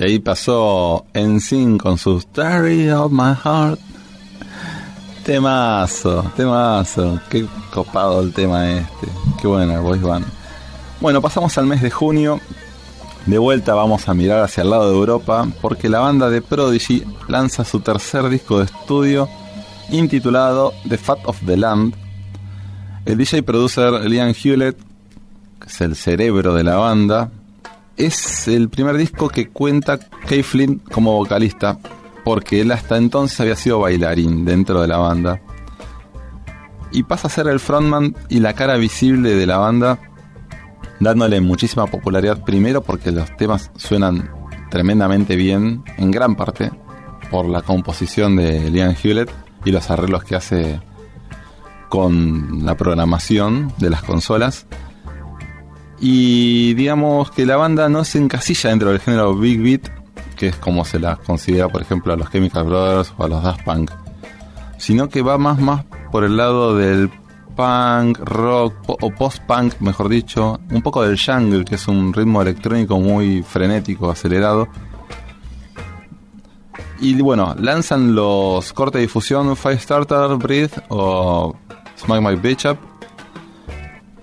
Ahí 0.08 0.20
pasó 0.20 1.06
En 1.14 1.40
con 1.78 1.98
su 1.98 2.18
Story 2.20 2.90
of 2.92 3.12
My 3.12 3.34
Heart. 3.44 3.80
Temazo, 5.26 6.32
temazo. 6.36 7.20
Qué 7.30 7.46
copado 7.74 8.22
el 8.22 8.32
tema 8.32 8.72
este. 8.72 9.08
Qué 9.42 9.48
buena 9.48 9.76
el 9.76 9.82
voice 9.82 10.06
band. 10.06 10.26
Bueno, 11.02 11.22
pasamos 11.22 11.58
al 11.58 11.66
mes 11.66 11.82
de 11.82 11.92
junio. 11.92 12.40
De 13.26 13.38
vuelta 13.38 13.74
vamos 13.74 14.08
a 14.08 14.14
mirar 14.14 14.44
hacia 14.44 14.64
el 14.64 14.70
lado 14.70 14.90
de 14.90 14.98
Europa 14.98 15.46
porque 15.62 15.90
la 15.90 16.00
banda 16.00 16.30
de 16.30 16.42
Prodigy 16.42 17.04
lanza 17.28 17.66
su 17.66 17.82
tercer 17.82 18.30
disco 18.30 18.60
de 18.60 18.66
estudio 18.66 19.28
intitulado 19.90 20.74
The 20.88 20.98
Fat 20.98 21.20
of 21.26 21.38
the 21.46 21.58
Land. 21.58 21.94
El 23.06 23.18
DJ 23.18 23.44
producer 23.44 24.10
Liam 24.10 24.34
Hewlett, 24.34 24.78
que 25.60 25.68
es 25.68 25.82
el 25.82 25.98
cerebro 25.98 26.54
de 26.54 26.64
la 26.64 26.78
banda, 26.78 27.30
es 27.98 28.48
el 28.48 28.70
primer 28.70 28.96
disco 28.98 29.28
que 29.28 29.50
cuenta 29.50 30.00
Kay 30.28 30.44
Flynn 30.44 30.80
como 30.92 31.14
vocalista, 31.14 31.80
porque 32.24 32.62
él 32.62 32.72
hasta 32.72 32.98
entonces 32.98 33.40
había 33.40 33.56
sido 33.56 33.80
bailarín 33.80 34.46
dentro 34.46 34.82
de 34.82 34.88
la 34.88 34.98
banda. 34.98 35.42
Y 36.92 37.04
pasa 37.04 37.28
a 37.28 37.32
ser 37.32 37.48
el 37.48 37.60
frontman 37.60 38.16
y 38.30 38.40
la 38.40 38.54
cara 38.54 38.78
visible 38.78 39.36
de 39.36 39.46
la 39.46 39.58
banda, 39.58 40.00
dándole 41.00 41.42
muchísima 41.42 41.88
popularidad 41.88 42.44
primero 42.44 42.82
porque 42.82 43.12
los 43.12 43.36
temas 43.36 43.72
suenan 43.76 44.30
tremendamente 44.70 45.36
bien, 45.36 45.84
en 45.98 46.12
gran 46.12 46.36
parte, 46.36 46.72
por 47.30 47.48
la 47.48 47.62
composición 47.62 48.36
de 48.36 48.70
Liam 48.70 48.96
Hewlett 49.02 49.32
y 49.66 49.72
los 49.72 49.90
arreglos 49.90 50.24
que 50.24 50.36
hace 50.36 50.80
con 51.90 52.66
la 52.66 52.76
programación 52.76 53.74
de 53.78 53.90
las 53.90 54.04
consolas. 54.04 54.66
Y 56.00 56.74
digamos 56.76 57.32
que 57.32 57.46
la 57.46 57.58
banda 57.58 57.90
no 57.90 58.04
se 58.04 58.20
encasilla 58.20 58.70
dentro 58.70 58.90
del 58.90 59.00
género 59.00 59.36
Big 59.36 59.62
Beat, 59.62 59.90
que 60.36 60.48
es 60.48 60.56
como 60.56 60.86
se 60.86 61.00
la 61.00 61.16
considera, 61.16 61.68
por 61.68 61.82
ejemplo, 61.82 62.14
a 62.14 62.16
los 62.16 62.30
Chemical 62.30 62.66
Brothers 62.66 63.14
o 63.18 63.24
a 63.24 63.28
los 63.28 63.44
Daft 63.44 63.64
Punk, 63.64 63.92
sino 64.78 65.10
que 65.10 65.22
va 65.22 65.38
más, 65.38 65.60
más 65.60 65.86
por 66.12 66.24
el 66.24 66.38
lado 66.38 66.76
del 66.76 67.10
punk, 67.56 68.20
rock 68.20 68.74
o 68.88 69.10
post-punk, 69.10 69.82
mejor 69.82 70.10
dicho, 70.10 70.60
un 70.70 70.82
poco 70.84 71.02
del 71.02 71.20
jungle, 71.20 71.66
que 71.66 71.76
es 71.76 71.88
un 71.88 72.14
ritmo 72.14 72.42
electrónico 72.42 73.00
muy 73.00 73.42
frenético, 73.42 74.12
acelerado. 74.12 74.68
Y 77.00 77.20
bueno, 77.22 77.56
lanzan 77.60 78.16
los 78.16 78.72
cortes 78.74 79.00
de 79.00 79.02
difusión 79.02 79.56
Firestarter, 79.56 80.38
Breathe 80.38 80.84
o 80.90 81.56
Smack 81.98 82.22
My 82.22 82.36
Bitch 82.36 82.66
Up, 82.66 82.78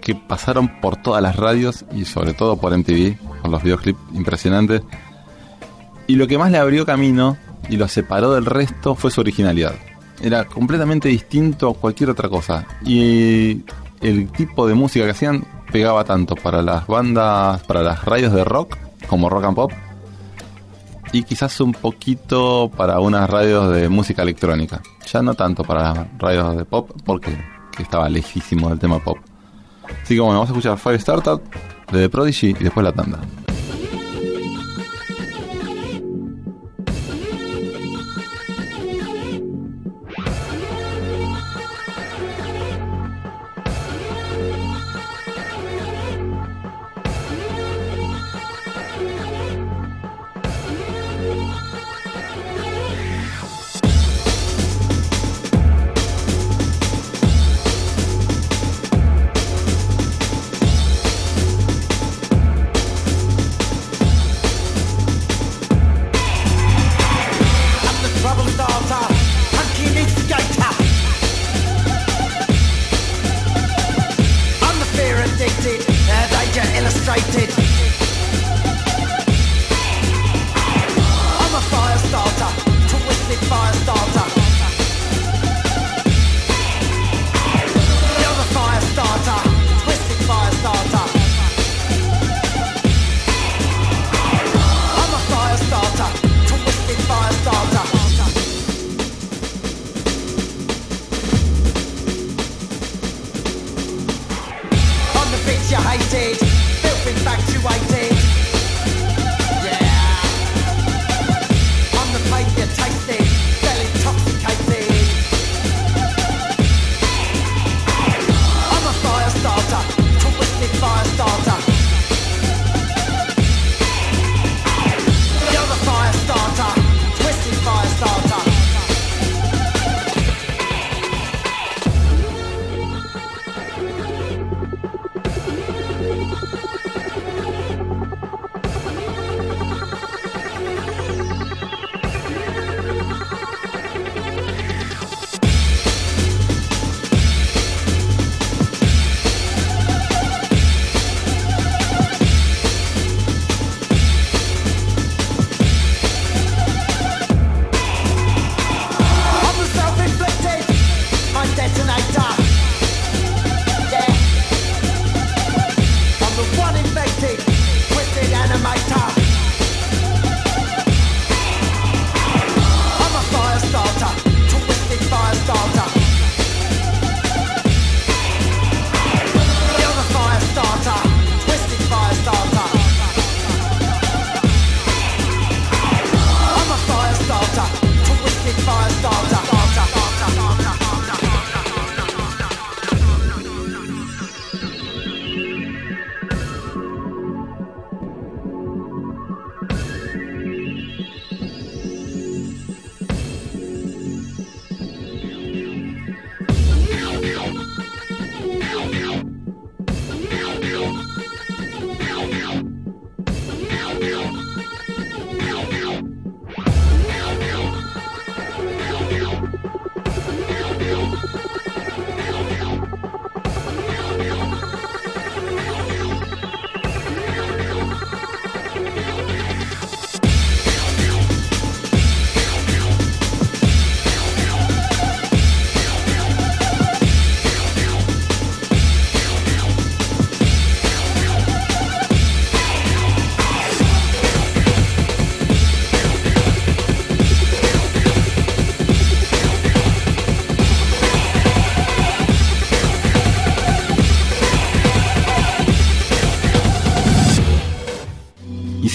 que 0.04 0.14
pasaron 0.14 0.68
por 0.82 0.96
todas 0.96 1.22
las 1.22 1.34
radios 1.34 1.86
y 1.94 2.04
sobre 2.04 2.34
todo 2.34 2.58
por 2.58 2.76
MTV, 2.76 3.16
con 3.40 3.50
los 3.50 3.62
videoclips 3.62 3.98
impresionantes. 4.12 4.82
Y 6.06 6.16
lo 6.16 6.28
que 6.28 6.36
más 6.36 6.50
le 6.50 6.58
abrió 6.58 6.84
camino 6.84 7.38
y 7.70 7.78
lo 7.78 7.88
separó 7.88 8.34
del 8.34 8.44
resto 8.44 8.94
fue 8.94 9.10
su 9.10 9.22
originalidad. 9.22 9.72
Era 10.20 10.44
completamente 10.44 11.08
distinto 11.08 11.70
a 11.70 11.74
cualquier 11.74 12.10
otra 12.10 12.28
cosa. 12.28 12.66
Y 12.84 13.62
el 14.02 14.30
tipo 14.30 14.68
de 14.68 14.74
música 14.74 15.06
que 15.06 15.12
hacían 15.12 15.46
pegaba 15.72 16.04
tanto 16.04 16.34
para 16.34 16.60
las 16.60 16.86
bandas, 16.86 17.62
para 17.62 17.82
las 17.82 18.04
radios 18.04 18.34
de 18.34 18.44
rock, 18.44 18.76
como 19.08 19.30
rock 19.30 19.44
and 19.44 19.56
pop, 19.56 19.72
y 21.12 21.22
quizás 21.22 21.58
un 21.60 21.72
poquito 21.72 22.70
para 22.76 23.00
unas 23.00 23.30
radios 23.30 23.72
de 23.74 23.88
música 23.88 24.20
electrónica. 24.20 24.82
Ya 25.10 25.22
no 25.22 25.32
tanto 25.32 25.64
para 25.64 25.94
las 25.94 26.18
radios 26.18 26.58
de 26.58 26.64
pop, 26.66 26.90
porque 27.06 27.34
que 27.74 27.82
estaba 27.82 28.08
lejísimo 28.10 28.68
del 28.68 28.78
tema 28.78 28.98
pop. 28.98 29.16
Así 30.02 30.14
que 30.14 30.20
bueno, 30.20 30.34
vamos 30.40 30.50
a 30.50 30.52
escuchar 30.52 30.78
Fire 30.78 30.96
Startup 30.96 31.40
de 31.92 32.08
Prodigy 32.08 32.50
y 32.50 32.64
después 32.64 32.84
la 32.84 32.92
tanda. 32.92 33.18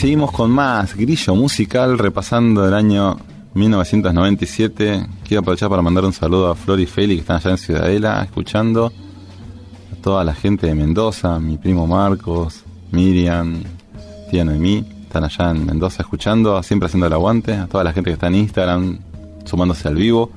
Seguimos 0.09 0.31
con 0.31 0.49
más 0.49 0.95
grillo 0.95 1.35
musical 1.35 1.99
repasando 1.99 2.67
el 2.67 2.73
año 2.73 3.19
1997. 3.53 5.05
Quiero 5.23 5.41
aprovechar 5.41 5.69
para 5.69 5.83
mandar 5.83 6.03
un 6.03 6.13
saludo 6.13 6.49
a 6.49 6.55
Flor 6.55 6.79
y 6.79 6.87
Feli 6.87 7.13
que 7.13 7.21
están 7.21 7.35
allá 7.35 7.51
en 7.51 7.57
Ciudadela 7.59 8.23
escuchando. 8.23 8.91
A 9.93 10.01
toda 10.01 10.23
la 10.23 10.33
gente 10.33 10.65
de 10.65 10.73
Mendoza, 10.73 11.37
mi 11.37 11.59
primo 11.59 11.85
Marcos, 11.85 12.63
Miriam, 12.91 13.61
tía 14.31 14.43
Noemí, 14.43 14.83
están 15.03 15.25
allá 15.25 15.51
en 15.51 15.67
Mendoza 15.67 16.01
escuchando, 16.01 16.63
siempre 16.63 16.87
haciendo 16.87 17.05
el 17.05 17.13
aguante. 17.13 17.53
A 17.53 17.67
toda 17.67 17.83
la 17.83 17.93
gente 17.93 18.09
que 18.09 18.15
está 18.15 18.29
en 18.29 18.35
Instagram 18.35 18.97
sumándose 19.45 19.89
al 19.89 19.93
vivo. 19.93 20.31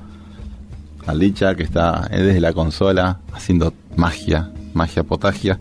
A 1.07 1.15
Licha 1.15 1.55
que 1.55 1.63
está 1.63 2.07
desde 2.11 2.39
la 2.39 2.53
consola 2.53 3.21
haciendo 3.33 3.73
magia, 3.95 4.51
magia 4.75 5.01
potagia. 5.01 5.59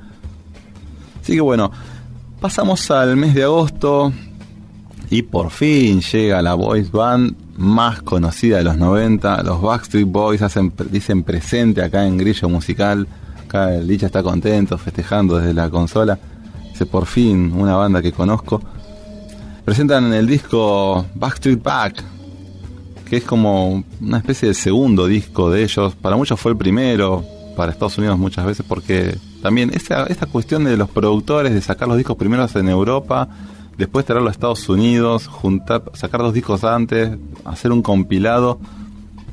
Así 1.22 1.32
que 1.32 1.40
bueno, 1.40 1.70
pasamos 2.42 2.90
al 2.90 3.16
mes 3.16 3.34
de 3.34 3.44
agosto 3.44 4.12
y 5.10 5.22
por 5.22 5.52
fin 5.52 6.00
llega 6.00 6.42
la 6.42 6.54
voice 6.54 6.90
band 6.90 7.36
más 7.56 8.02
conocida 8.02 8.56
de 8.56 8.64
los 8.64 8.76
90. 8.76 9.44
Los 9.44 9.62
Backstreet 9.62 10.08
Boys 10.08 10.42
hacen, 10.42 10.72
dicen 10.90 11.22
presente 11.22 11.84
acá 11.84 12.04
en 12.04 12.18
Grillo 12.18 12.48
Musical. 12.48 13.06
Acá 13.44 13.72
el 13.72 13.86
Licha 13.86 14.06
está 14.06 14.24
contento, 14.24 14.76
festejando 14.76 15.38
desde 15.38 15.54
la 15.54 15.70
consola. 15.70 16.18
Dice 16.68 16.84
por 16.84 17.06
fin 17.06 17.52
una 17.56 17.76
banda 17.76 18.02
que 18.02 18.10
conozco. 18.10 18.60
Presentan 19.64 20.12
el 20.12 20.26
disco 20.26 21.06
Backstreet 21.14 21.62
Back, 21.62 22.02
que 23.08 23.18
es 23.18 23.22
como 23.24 23.84
una 24.00 24.18
especie 24.18 24.48
de 24.48 24.54
segundo 24.54 25.06
disco 25.06 25.48
de 25.48 25.62
ellos. 25.62 25.94
Para 25.94 26.16
muchos 26.16 26.40
fue 26.40 26.50
el 26.50 26.58
primero, 26.58 27.24
para 27.52 27.72
Estados 27.72 27.98
Unidos 27.98 28.18
muchas 28.18 28.44
veces, 28.44 28.64
porque 28.66 29.16
también 29.42 29.70
esta, 29.74 30.04
esta 30.04 30.26
cuestión 30.26 30.64
de 30.64 30.76
los 30.76 30.88
productores 30.88 31.52
de 31.52 31.60
sacar 31.60 31.88
los 31.88 31.96
discos 31.96 32.16
primeros 32.16 32.54
en 32.56 32.68
Europa, 32.68 33.28
después 33.78 34.04
traerlo 34.04 34.28
a 34.28 34.32
Estados 34.32 34.68
Unidos, 34.68 35.26
juntar, 35.26 35.82
sacar 35.94 36.20
dos 36.20 36.34
discos 36.34 36.64
antes, 36.64 37.10
hacer 37.44 37.72
un 37.72 37.82
compilado, 37.82 38.58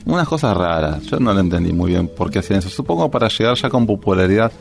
unas 0.06 0.28
cosas 0.28 0.56
raras. 0.56 1.04
Yo 1.04 1.20
no 1.20 1.34
lo 1.34 1.40
entendí 1.40 1.74
muy 1.74 1.92
bien 1.92 2.10
por 2.16 2.32
qué 2.32 2.40
hacían 2.40 2.60
eso. 2.60 2.70
Supongo 2.70 3.12
para 3.12 3.28
llegar 3.28 3.56
ya 3.56 3.70
con 3.70 3.86
popularidad. 3.86 4.52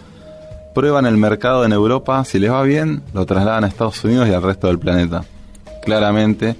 Prueban 0.75 1.07
el 1.07 1.17
mercado 1.17 1.65
en 1.65 1.73
Europa, 1.73 2.25
si 2.25 2.39
les 2.39 2.51
va 2.51 2.63
bien, 2.63 3.03
lo 3.13 3.27
trasladan 3.27 3.65
a 3.65 3.69
Estados 3.69 4.05
Unidos 4.05 4.29
y 4.29 4.33
al 4.33 4.43
resto 4.43 4.67
del 4.67 4.79
planeta. 4.79 5.25
Claramente, 5.85 6.57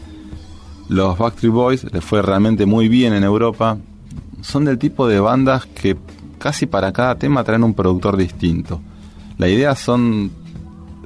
los 0.89 1.19
Backstreet 1.19 1.53
Boys 1.53 1.93
les 1.93 2.05
fue 2.05 2.23
realmente 2.23 2.67
muy 2.67 2.89
bien 2.89 3.13
en 3.13 3.23
Europa. 3.23 3.77
Son 4.41 4.65
del 4.65 4.79
tipo 4.79 5.07
de 5.07 5.21
bandas 5.21 5.67
que 5.67 5.97
casi 6.39 6.67
para 6.67 6.93
cada 6.93 7.17
tema 7.17 7.45
traen 7.45 7.65
un 7.65 7.75
productor 7.75 8.17
distinto. 8.17 8.81
La 9.37 9.49
idea 9.49 9.75
son 9.77 10.31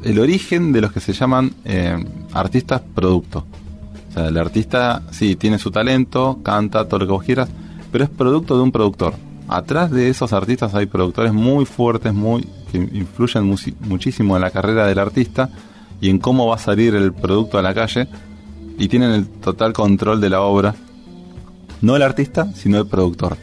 el 0.03 0.19
origen 0.19 0.73
de 0.73 0.81
los 0.81 0.93
que 0.93 1.01
se 1.01 1.13
llaman 1.13 1.53
eh, 1.65 2.03
artistas 2.33 2.83
producto. 2.95 3.47
O 4.11 4.13
sea, 4.13 4.29
el 4.29 4.37
artista 4.37 5.03
sí 5.11 5.37
tiene 5.37 5.59
su 5.59 5.71
talento, 5.71 6.41
canta 6.43 6.87
todo 6.87 7.01
lo 7.01 7.07
que 7.07 7.13
vos 7.13 7.25
quieras, 7.25 7.49
pero 7.91 8.05
es 8.05 8.11
producto 8.11 8.57
de 8.57 8.63
un 8.63 8.73
productor. 8.73 9.15
Atrás 9.49 9.91
de 9.91 10.09
esos 10.09 10.33
artistas 10.33 10.75
hay 10.75 10.87
productores 10.87 11.33
muy 11.33 11.65
fuertes, 11.65 12.15
muy 12.15 12.47
que 12.71 12.79
influyen 12.79 13.45
muchísimo 13.81 14.37
en 14.37 14.43
la 14.43 14.51
carrera 14.51 14.87
del 14.87 14.99
artista 14.99 15.51
y 16.01 16.09
en 16.09 16.19
cómo 16.19 16.47
va 16.47 16.57
a 16.57 16.59
salir 16.59 16.95
el 16.95 17.13
producto 17.13 17.59
a 17.59 17.63
la 17.63 17.75
calle 17.75 18.09
y 18.79 18.89
tienen 18.89 19.11
el 19.11 19.29
total 19.29 19.75
control 19.75 20.21
de 20.21 20.31
la 20.31 20.41
obra. 20.41 20.75
No 21.83 21.97
el 21.97 22.03
artista, 22.03 22.51
sino 22.55 22.79
el 22.79 22.87
productor. 22.87 23.37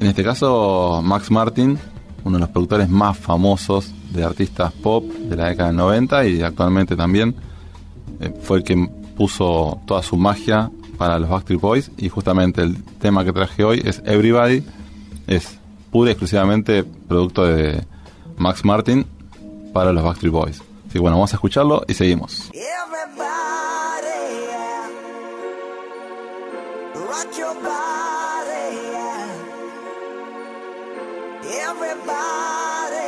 En 0.00 0.08
este 0.08 0.22
caso, 0.22 1.00
Max 1.02 1.30
Martin, 1.30 1.78
uno 2.24 2.36
de 2.36 2.40
los 2.40 2.50
productores 2.50 2.88
más 2.88 3.16
famosos 3.16 3.92
de 4.10 4.24
artistas 4.24 4.72
pop 4.72 5.04
de 5.04 5.36
la 5.36 5.48
década 5.48 5.68
del 5.68 5.76
90 5.76 6.26
y 6.26 6.42
actualmente 6.42 6.96
también, 6.96 7.34
eh, 8.20 8.32
fue 8.42 8.58
el 8.58 8.64
que 8.64 8.88
puso 9.16 9.80
toda 9.86 10.02
su 10.02 10.16
magia 10.16 10.70
para 10.98 11.18
los 11.18 11.30
Backstreet 11.30 11.60
Boys 11.60 11.90
y 11.96 12.08
justamente 12.08 12.62
el 12.62 12.82
tema 12.84 13.24
que 13.24 13.32
traje 13.32 13.64
hoy 13.64 13.82
es 13.84 14.02
Everybody, 14.04 14.64
es 15.26 15.58
pura 15.90 16.10
y 16.10 16.12
exclusivamente 16.12 16.84
producto 16.84 17.46
de 17.46 17.82
Max 18.36 18.64
Martin 18.64 19.06
para 19.72 19.92
los 19.92 20.04
Backstreet 20.04 20.32
Boys. 20.32 20.60
Así 20.60 20.92
que 20.92 20.98
bueno, 20.98 21.16
vamos 21.16 21.32
a 21.32 21.36
escucharlo 21.36 21.84
y 21.88 21.94
seguimos. 21.94 22.50
Everybody. 31.48 33.06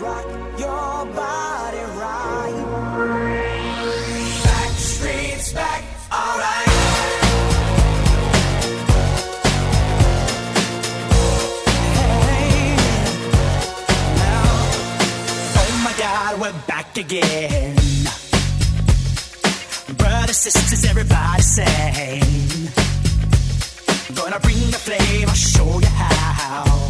Rock 0.00 0.24
your 0.58 1.06
body 1.14 1.84
right. 2.00 2.54
Back 4.44 4.70
streets 4.78 5.52
back, 5.52 5.84
alright. 6.10 6.66
Oh 15.56 15.80
my 15.84 15.92
God, 15.98 16.40
we're 16.40 16.52
back 16.66 16.96
again. 16.96 17.74
Brothers, 19.98 20.38
sisters, 20.38 20.84
everybody 20.86 21.42
sing. 21.42 22.22
Gonna 24.14 24.40
bring 24.40 24.70
the 24.70 24.78
flame, 24.78 25.28
I'll 25.28 25.34
show 25.34 25.80
you 25.80 25.86
how. 25.86 26.89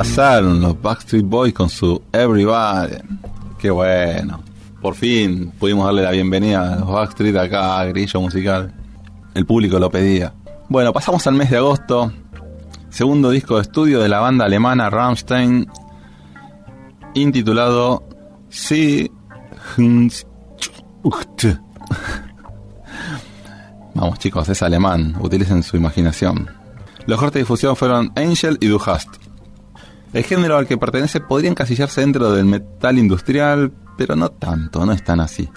Pasaron 0.00 0.62
los 0.62 0.80
Backstreet 0.80 1.26
Boys 1.26 1.52
con 1.52 1.68
su 1.68 2.00
Everybody. 2.10 2.96
Qué 3.58 3.70
bueno. 3.70 4.42
Por 4.80 4.94
fin 4.94 5.52
pudimos 5.58 5.84
darle 5.84 6.04
la 6.04 6.12
bienvenida 6.12 6.72
a 6.72 6.76
los 6.78 6.88
Backstreet 6.88 7.36
acá 7.36 7.78
a 7.78 7.84
Grillo 7.84 8.22
Musical. 8.22 8.72
El 9.34 9.44
público 9.44 9.78
lo 9.78 9.90
pedía. 9.90 10.32
Bueno, 10.70 10.94
pasamos 10.94 11.26
al 11.26 11.34
mes 11.34 11.50
de 11.50 11.58
agosto. 11.58 12.10
Segundo 12.88 13.28
disco 13.28 13.56
de 13.56 13.62
estudio 13.62 14.00
de 14.00 14.08
la 14.08 14.20
banda 14.20 14.46
alemana 14.46 14.88
Rammstein. 14.88 15.70
Intitulado 17.12 18.02
Sie 18.48 19.12
Vamos 23.94 24.18
chicos, 24.18 24.48
es 24.48 24.62
alemán. 24.62 25.14
Utilicen 25.20 25.62
su 25.62 25.76
imaginación. 25.76 26.48
Los 27.04 27.18
cortes 27.18 27.34
de 27.34 27.40
difusión 27.40 27.76
fueron 27.76 28.10
Angel 28.16 28.56
y 28.62 28.68
Du 28.68 28.80
Hast. 28.80 29.19
El 30.12 30.24
género 30.24 30.56
al 30.56 30.66
que 30.66 30.76
pertenece 30.76 31.20
podría 31.20 31.50
encasillarse 31.50 32.00
dentro 32.00 32.32
del 32.32 32.44
metal 32.44 32.98
industrial, 32.98 33.72
pero 33.96 34.16
no 34.16 34.30
tanto, 34.30 34.84
no 34.84 34.92
es 34.92 35.04
tan 35.04 35.20
así. 35.20 35.48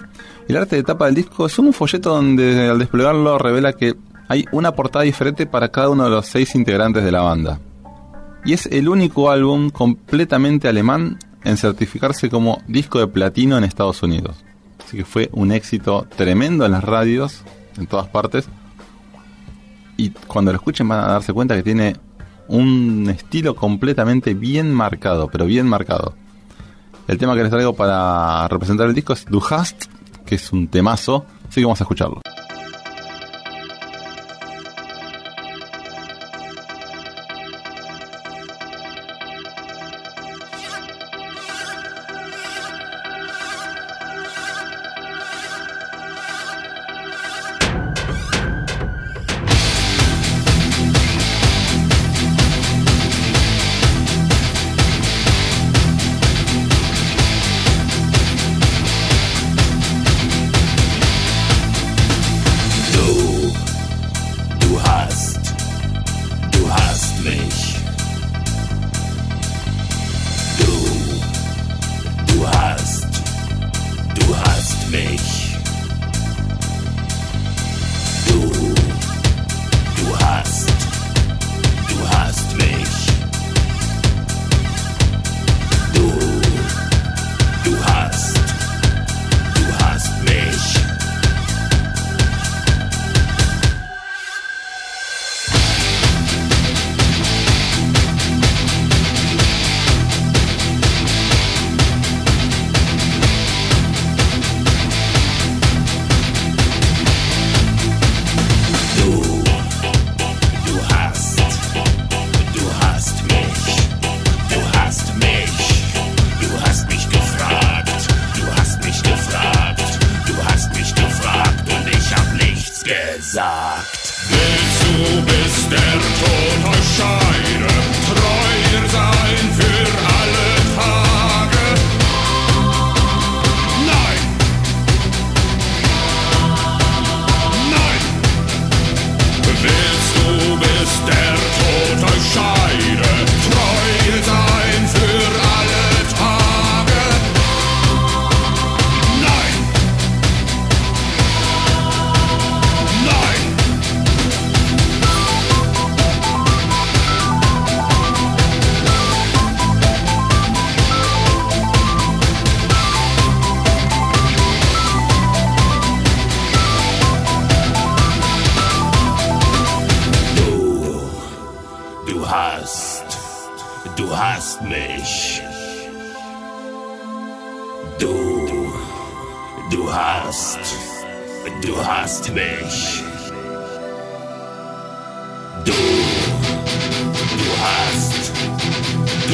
El 0.46 0.56
arte 0.56 0.76
de 0.76 0.84
tapa 0.84 1.06
del 1.06 1.16
disco 1.16 1.46
es 1.46 1.58
un 1.58 1.72
folleto 1.72 2.10
donde 2.10 2.68
al 2.68 2.78
desplegarlo 2.78 3.38
revela 3.38 3.72
que 3.72 3.96
hay 4.28 4.44
una 4.52 4.74
portada 4.74 5.04
diferente 5.04 5.46
para 5.46 5.70
cada 5.70 5.90
uno 5.90 6.04
de 6.04 6.10
los 6.10 6.26
seis 6.26 6.54
integrantes 6.54 7.02
de 7.04 7.10
la 7.10 7.22
banda. 7.22 7.58
Y 8.44 8.52
es 8.52 8.66
el 8.66 8.88
único 8.88 9.30
álbum 9.30 9.70
completamente 9.70 10.68
alemán 10.68 11.18
en 11.42 11.56
certificarse 11.56 12.30
como 12.30 12.62
disco 12.68 12.98
de 12.98 13.08
platino 13.08 13.58
en 13.58 13.64
Estados 13.64 14.02
Unidos. 14.02 14.44
Así 14.86 14.98
que 14.98 15.04
fue 15.04 15.30
un 15.32 15.50
éxito 15.50 16.06
tremendo 16.16 16.64
en 16.64 16.72
las 16.72 16.84
radios, 16.84 17.42
en 17.76 17.86
todas 17.86 18.08
partes. 18.08 18.46
Y 19.96 20.10
cuando 20.10 20.52
lo 20.52 20.56
escuchen 20.56 20.86
van 20.86 21.00
a 21.00 21.12
darse 21.12 21.32
cuenta 21.32 21.56
que 21.56 21.62
tiene 21.62 21.96
un 22.48 23.08
estilo 23.10 23.54
completamente 23.54 24.34
bien 24.34 24.72
marcado, 24.72 25.28
pero 25.28 25.46
bien 25.46 25.66
marcado. 25.66 26.14
El 27.06 27.18
tema 27.18 27.34
que 27.34 27.42
les 27.42 27.50
traigo 27.50 27.74
para 27.74 28.48
representar 28.48 28.86
el 28.88 28.94
disco 28.94 29.12
es 29.12 29.26
Du 29.26 29.42
Hast, 29.42 29.84
que 30.24 30.36
es 30.36 30.52
un 30.52 30.68
temazo, 30.68 31.26
así 31.48 31.60
que 31.60 31.66
vamos 31.66 31.80
a 31.80 31.84
escucharlo. 31.84 32.20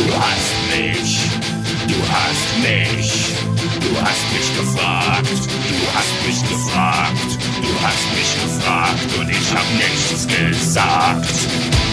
Du 0.07 0.15
hast 0.15 0.53
mich. 0.75 1.19
Du 1.87 1.99
hast 2.15 2.49
mich. 2.63 3.11
Du 3.81 4.01
hast 4.01 4.25
mich 4.33 4.49
gefragt. 4.57 5.29
Du 5.29 5.87
hast 5.95 6.27
mich 6.27 6.41
gefragt. 6.49 7.31
Du 7.61 7.73
hast 7.85 8.07
mich 8.17 8.33
gefragt 8.45 9.11
und 9.19 9.31
ich 9.31 9.53
hab 9.53 9.67
nichts 9.77 10.27
gesagt. 10.27 11.90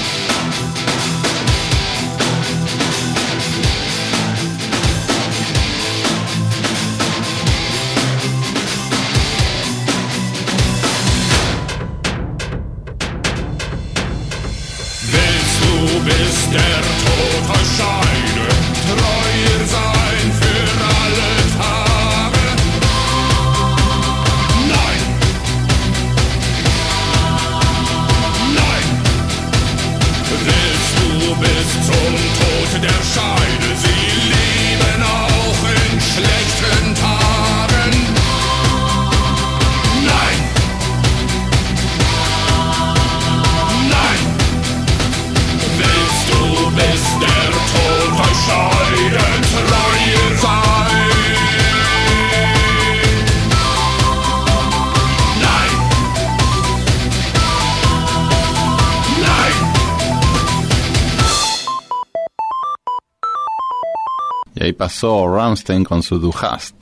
Pasó 64.97 65.27
Ramstein 65.27 65.83
con 65.83 66.01
su 66.01 66.17
Du 66.17 66.33
Hast. 66.41 66.73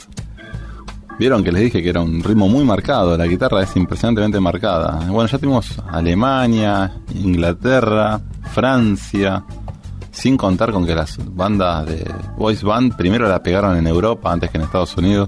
Vieron 1.20 1.44
que 1.44 1.52
les 1.52 1.64
dije 1.64 1.84
que 1.84 1.90
era 1.90 2.00
un 2.00 2.24
ritmo 2.24 2.48
muy 2.48 2.64
marcado, 2.64 3.18
la 3.18 3.28
guitarra 3.28 3.62
es 3.62 3.76
impresionantemente 3.76 4.40
marcada. 4.40 5.02
Bueno, 5.10 5.28
ya 5.28 5.38
tuvimos 5.38 5.76
Alemania, 5.86 6.94
Inglaterra, 7.14 8.22
Francia, 8.54 9.44
sin 10.12 10.38
contar 10.38 10.72
con 10.72 10.86
que 10.86 10.96
las 10.96 11.18
bandas 11.36 11.88
de 11.88 12.10
voice 12.38 12.66
band 12.66 12.96
primero 12.96 13.28
la 13.28 13.44
pegaron 13.44 13.76
en 13.76 13.86
Europa 13.86 14.32
antes 14.32 14.50
que 14.50 14.60
en 14.60 14.64
Estados 14.64 14.96
Unidos. 14.96 15.28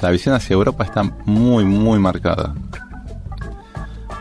La 0.00 0.10
visión 0.10 0.36
hacia 0.36 0.54
Europa 0.54 0.84
está 0.84 1.02
muy, 1.02 1.64
muy 1.64 1.98
marcada. 1.98 2.54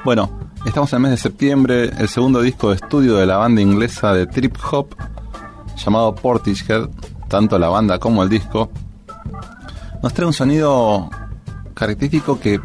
Bueno, 0.04 0.32
estamos 0.66 0.92
en 0.94 0.98
el 0.98 1.02
mes 1.04 1.12
de 1.12 1.18
septiembre, 1.18 1.92
el 1.96 2.10
segundo 2.10 2.42
disco 2.42 2.70
de 2.70 2.78
estudio 2.78 3.18
de 3.18 3.28
la 3.28 3.38
banda 3.38 3.62
inglesa 3.62 4.16
de 4.16 4.26
trip 4.26 4.58
hop 4.72 4.96
llamado 5.78 6.16
Portishead, 6.16 6.90
tanto 7.34 7.58
la 7.58 7.68
banda 7.68 7.98
como 7.98 8.22
el 8.22 8.30
disco, 8.30 8.70
nos 10.04 10.14
trae 10.14 10.28
un 10.28 10.34
sonido 10.34 11.10
característico 11.74 12.40
que 12.40 12.62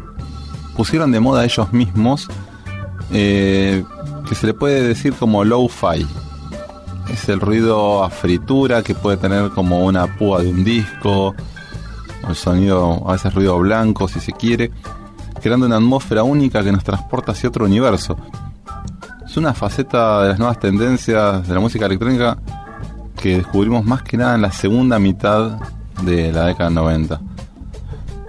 pusieron 0.77 1.11
de 1.11 1.19
moda 1.19 1.43
ellos 1.43 1.73
mismos, 1.73 2.27
eh, 3.11 3.83
que 4.27 4.35
se 4.35 4.45
le 4.45 4.53
puede 4.53 4.83
decir 4.83 5.15
como 5.15 5.43
low-fi. 5.43 6.05
Es 7.11 7.27
el 7.29 7.39
ruido 7.39 8.03
a 8.03 8.11
fritura 8.11 8.83
que 8.83 8.93
puede 8.93 9.17
tener 9.17 9.49
como 9.49 9.83
una 9.83 10.05
púa 10.05 10.43
de 10.43 10.49
un 10.49 10.63
disco, 10.63 11.33
el 12.27 12.35
sonido, 12.35 13.01
a 13.09 13.13
veces 13.13 13.33
ruido 13.33 13.57
blanco 13.57 14.07
si 14.07 14.19
se 14.19 14.33
quiere, 14.33 14.69
creando 15.41 15.65
una 15.65 15.77
atmósfera 15.77 16.21
única 16.21 16.63
que 16.63 16.71
nos 16.71 16.83
transporta 16.83 17.31
hacia 17.31 17.49
otro 17.49 17.65
universo. 17.65 18.15
Es 19.25 19.35
una 19.35 19.55
faceta 19.55 20.21
de 20.21 20.29
las 20.29 20.37
nuevas 20.37 20.59
tendencias 20.59 21.47
de 21.47 21.53
la 21.55 21.59
música 21.59 21.87
electrónica 21.87 22.37
que 23.21 23.37
descubrimos 23.37 23.83
más 23.83 24.01
que 24.03 24.17
nada 24.17 24.35
en 24.35 24.41
la 24.41 24.51
segunda 24.51 24.97
mitad 24.97 25.59
de 26.03 26.31
la 26.31 26.45
década 26.45 26.69
90. 26.69 27.19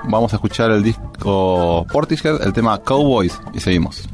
Vamos 0.09 0.33
a 0.33 0.37
escuchar 0.37 0.71
el 0.73 0.83
disco 0.83 1.87
Portishead, 1.93 2.43
el 2.43 2.53
tema 2.53 2.79
Cowboys, 2.79 3.41
y 3.55 3.61
seguimos. 3.61 4.09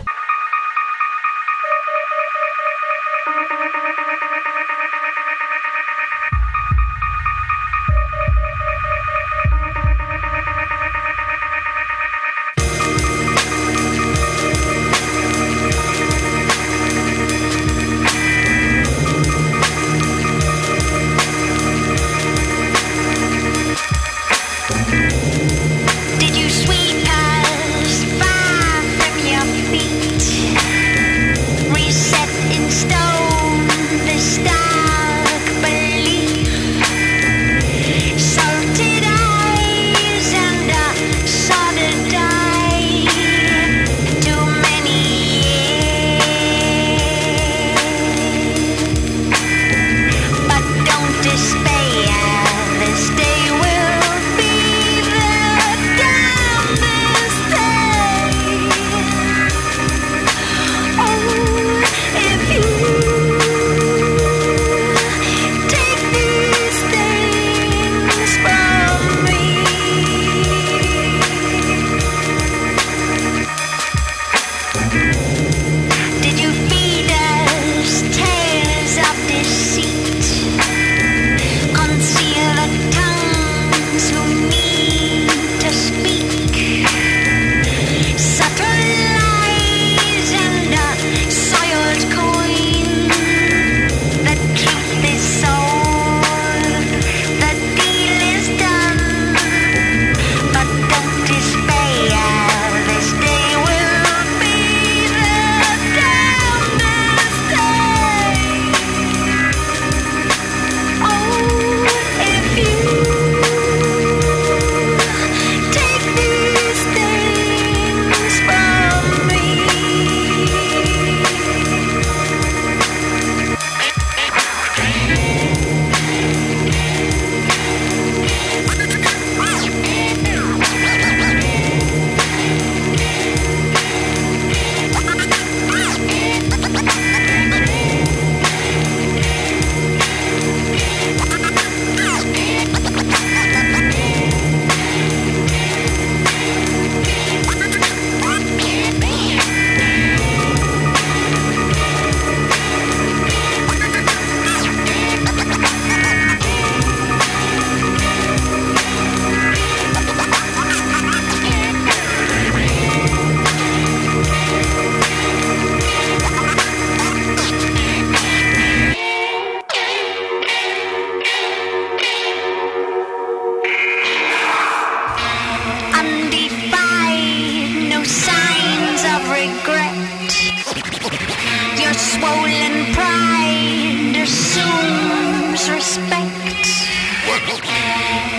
Swollen 182.19 182.75
pride 182.95 184.17
assumes 184.25 185.63
respect. 185.69 186.65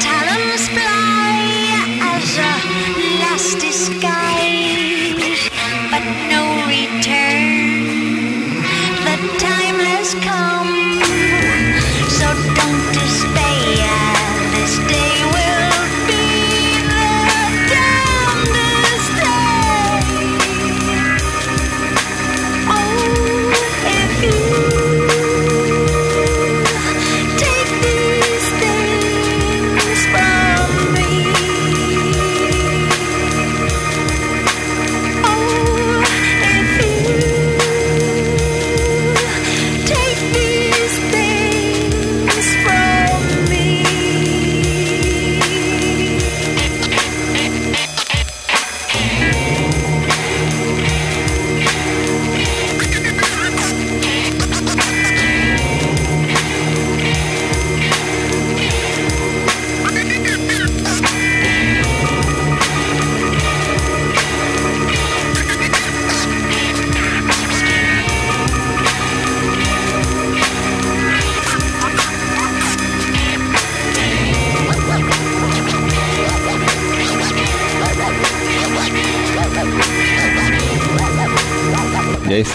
Talons 0.06 0.66
fly 0.76 1.38
as 2.14 2.30
a 2.38 2.54
last 3.22 3.60
disguise, 3.60 4.27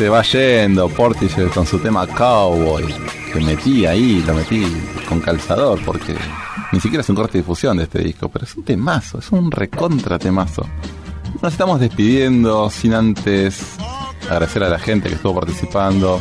se 0.03 0.09
va 0.09 0.22
yendo 0.22 0.88
Portishead 0.88 1.46
con 1.50 1.64
su 1.64 1.78
tema 1.78 2.09
Cowboy, 2.09 2.92
que 3.32 3.38
metí 3.38 3.86
ahí, 3.86 4.20
lo 4.26 4.34
metí 4.34 4.66
con 5.09 5.20
calzador, 5.20 5.78
porque 5.84 6.16
ni 6.72 6.80
siquiera 6.80 7.03
es 7.03 7.09
un 7.09 7.14
corte 7.14 7.34
de 7.34 7.42
difusión 7.42 7.76
de 7.76 7.84
este 7.84 8.00
disco, 8.00 8.28
pero 8.28 8.44
es 8.44 8.53
un 8.57 8.64
temazo, 8.64 9.20
es 9.20 9.30
un 9.30 9.53
recontra 9.53 10.18
temazo. 10.18 10.66
Nos 11.40 11.53
estamos 11.53 11.78
despidiendo 11.78 12.68
sin 12.68 12.94
antes 12.94 13.76
agradecer 14.24 14.64
a 14.64 14.70
la 14.70 14.80
gente 14.80 15.09
que 15.09 15.14
estuvo 15.14 15.38
participando 15.38 16.20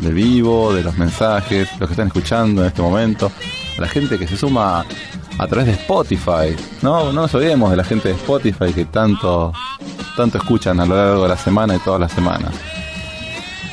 de 0.00 0.10
vivo, 0.10 0.74
de 0.74 0.82
los 0.82 0.98
mensajes, 0.98 1.68
los 1.78 1.88
que 1.88 1.92
están 1.92 2.08
escuchando 2.08 2.62
en 2.62 2.66
este 2.66 2.82
momento, 2.82 3.30
a 3.78 3.80
la 3.80 3.86
gente 3.86 4.18
que 4.18 4.26
se 4.26 4.36
suma 4.36 4.84
a 5.38 5.46
través 5.46 5.66
de 5.66 5.74
Spotify. 5.74 6.56
No, 6.82 7.12
no 7.12 7.22
nos 7.22 7.34
olvidemos 7.36 7.70
de 7.70 7.76
la 7.76 7.84
gente 7.84 8.08
de 8.08 8.14
Spotify 8.16 8.72
que 8.74 8.86
tanto, 8.86 9.52
tanto 10.16 10.38
escuchan 10.38 10.80
a 10.80 10.86
lo 10.86 10.96
largo 10.96 11.22
de 11.22 11.28
la 11.28 11.36
semana 11.36 11.76
y 11.76 11.78
todas 11.78 12.00
las 12.00 12.10
semanas. 12.10 12.75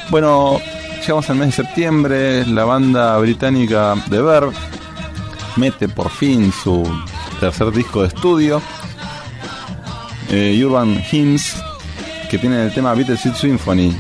Bueno, 0.10 0.60
llegamos 1.02 1.30
al 1.30 1.38
mes 1.38 1.48
de 1.48 1.64
septiembre, 1.64 2.46
la 2.46 2.66
banda 2.66 3.18
británica 3.18 3.96
The 4.10 4.22
Verve 4.22 4.56
mete 5.56 5.88
por 5.88 6.10
fin 6.10 6.52
su 6.52 6.84
tercer 7.40 7.72
disco 7.72 8.02
de 8.02 8.08
estudio, 8.08 8.62
eh, 10.30 10.62
Urban 10.64 11.04
Hymns, 11.12 11.56
que 12.30 12.38
tiene 12.38 12.66
el 12.66 12.74
tema 12.74 12.94
Bittersweet 12.94 13.36
Symphony, 13.36 13.96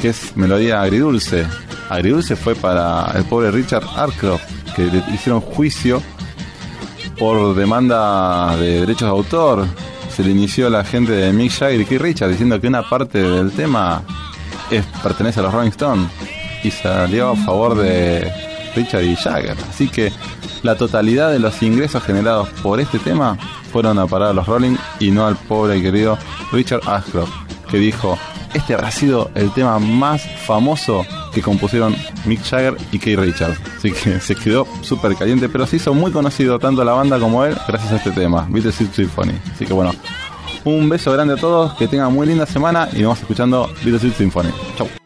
que 0.00 0.10
es 0.10 0.36
melodía 0.36 0.82
agridulce. 0.82 1.46
Agridulce 1.88 2.36
fue 2.36 2.54
para 2.54 3.10
el 3.14 3.24
pobre 3.24 3.50
Richard 3.50 3.84
Arcroft, 3.96 4.42
que 4.74 4.84
le 4.84 5.02
hicieron 5.12 5.40
juicio 5.40 6.02
por 7.18 7.54
demanda 7.54 8.56
de 8.56 8.80
derechos 8.80 9.02
de 9.02 9.08
autor. 9.08 9.66
Se 10.14 10.22
le 10.22 10.30
inició 10.30 10.68
la 10.70 10.84
gente 10.84 11.12
de 11.12 11.32
Mick 11.32 11.52
Jagger 11.52 11.80
y 11.80 11.84
Keith 11.84 12.00
Richards 12.00 12.32
diciendo 12.32 12.60
que 12.60 12.68
una 12.68 12.88
parte 12.88 13.22
del 13.22 13.52
tema 13.52 14.02
es, 14.70 14.84
pertenece 15.02 15.40
a 15.40 15.44
los 15.44 15.52
Rolling 15.52 15.70
Stones 15.70 16.10
y 16.62 16.70
salió 16.70 17.30
a 17.30 17.36
favor 17.36 17.76
de 17.76 18.32
Richard 18.74 19.02
y 19.02 19.16
Jagger. 19.16 19.56
Así 19.68 19.88
que 19.88 20.12
la 20.62 20.76
totalidad 20.76 21.30
de 21.30 21.38
los 21.38 21.62
ingresos 21.62 22.02
generados 22.02 22.48
por 22.62 22.80
este 22.80 22.98
tema 22.98 23.38
fueron 23.72 23.98
a 23.98 24.06
parar 24.06 24.28
a 24.28 24.32
los 24.32 24.46
Rolling 24.46 24.76
y 24.98 25.10
no 25.10 25.26
al 25.26 25.36
pobre 25.36 25.78
y 25.78 25.82
querido 25.82 26.18
Richard 26.52 26.82
Ashcroft, 26.86 27.32
que 27.70 27.78
dijo, 27.78 28.18
este 28.54 28.74
habrá 28.74 28.90
sido 28.90 29.30
el 29.34 29.52
tema 29.52 29.78
más 29.78 30.22
famoso 30.46 31.06
que 31.32 31.40
compusieron 31.40 31.94
Mick 32.24 32.42
Jagger 32.42 32.76
y 32.92 32.98
Keith 32.98 33.18
Richards. 33.18 33.60
Así 33.78 33.92
que 33.92 34.20
se 34.20 34.34
quedó 34.34 34.66
súper 34.82 35.14
caliente, 35.16 35.48
pero 35.48 35.66
se 35.66 35.76
hizo 35.76 35.94
muy 35.94 36.10
conocido 36.10 36.58
tanto 36.58 36.84
la 36.84 36.92
banda 36.92 37.18
como 37.18 37.44
él 37.44 37.56
gracias 37.68 37.92
a 37.92 37.96
este 37.96 38.10
tema, 38.10 38.46
Bittersweet 38.50 38.92
Symphony. 38.92 39.34
Así 39.54 39.66
que 39.66 39.72
bueno, 39.72 39.92
un 40.64 40.88
beso 40.88 41.12
grande 41.12 41.34
a 41.34 41.36
todos, 41.36 41.74
que 41.74 41.88
tengan 41.88 42.12
muy 42.12 42.26
linda 42.26 42.46
semana 42.46 42.88
y 42.92 42.96
nos 42.96 43.02
vamos 43.04 43.20
escuchando 43.20 43.68
Bittersweet 43.84 44.14
Symphony. 44.14 44.50
Chau. 44.76 44.99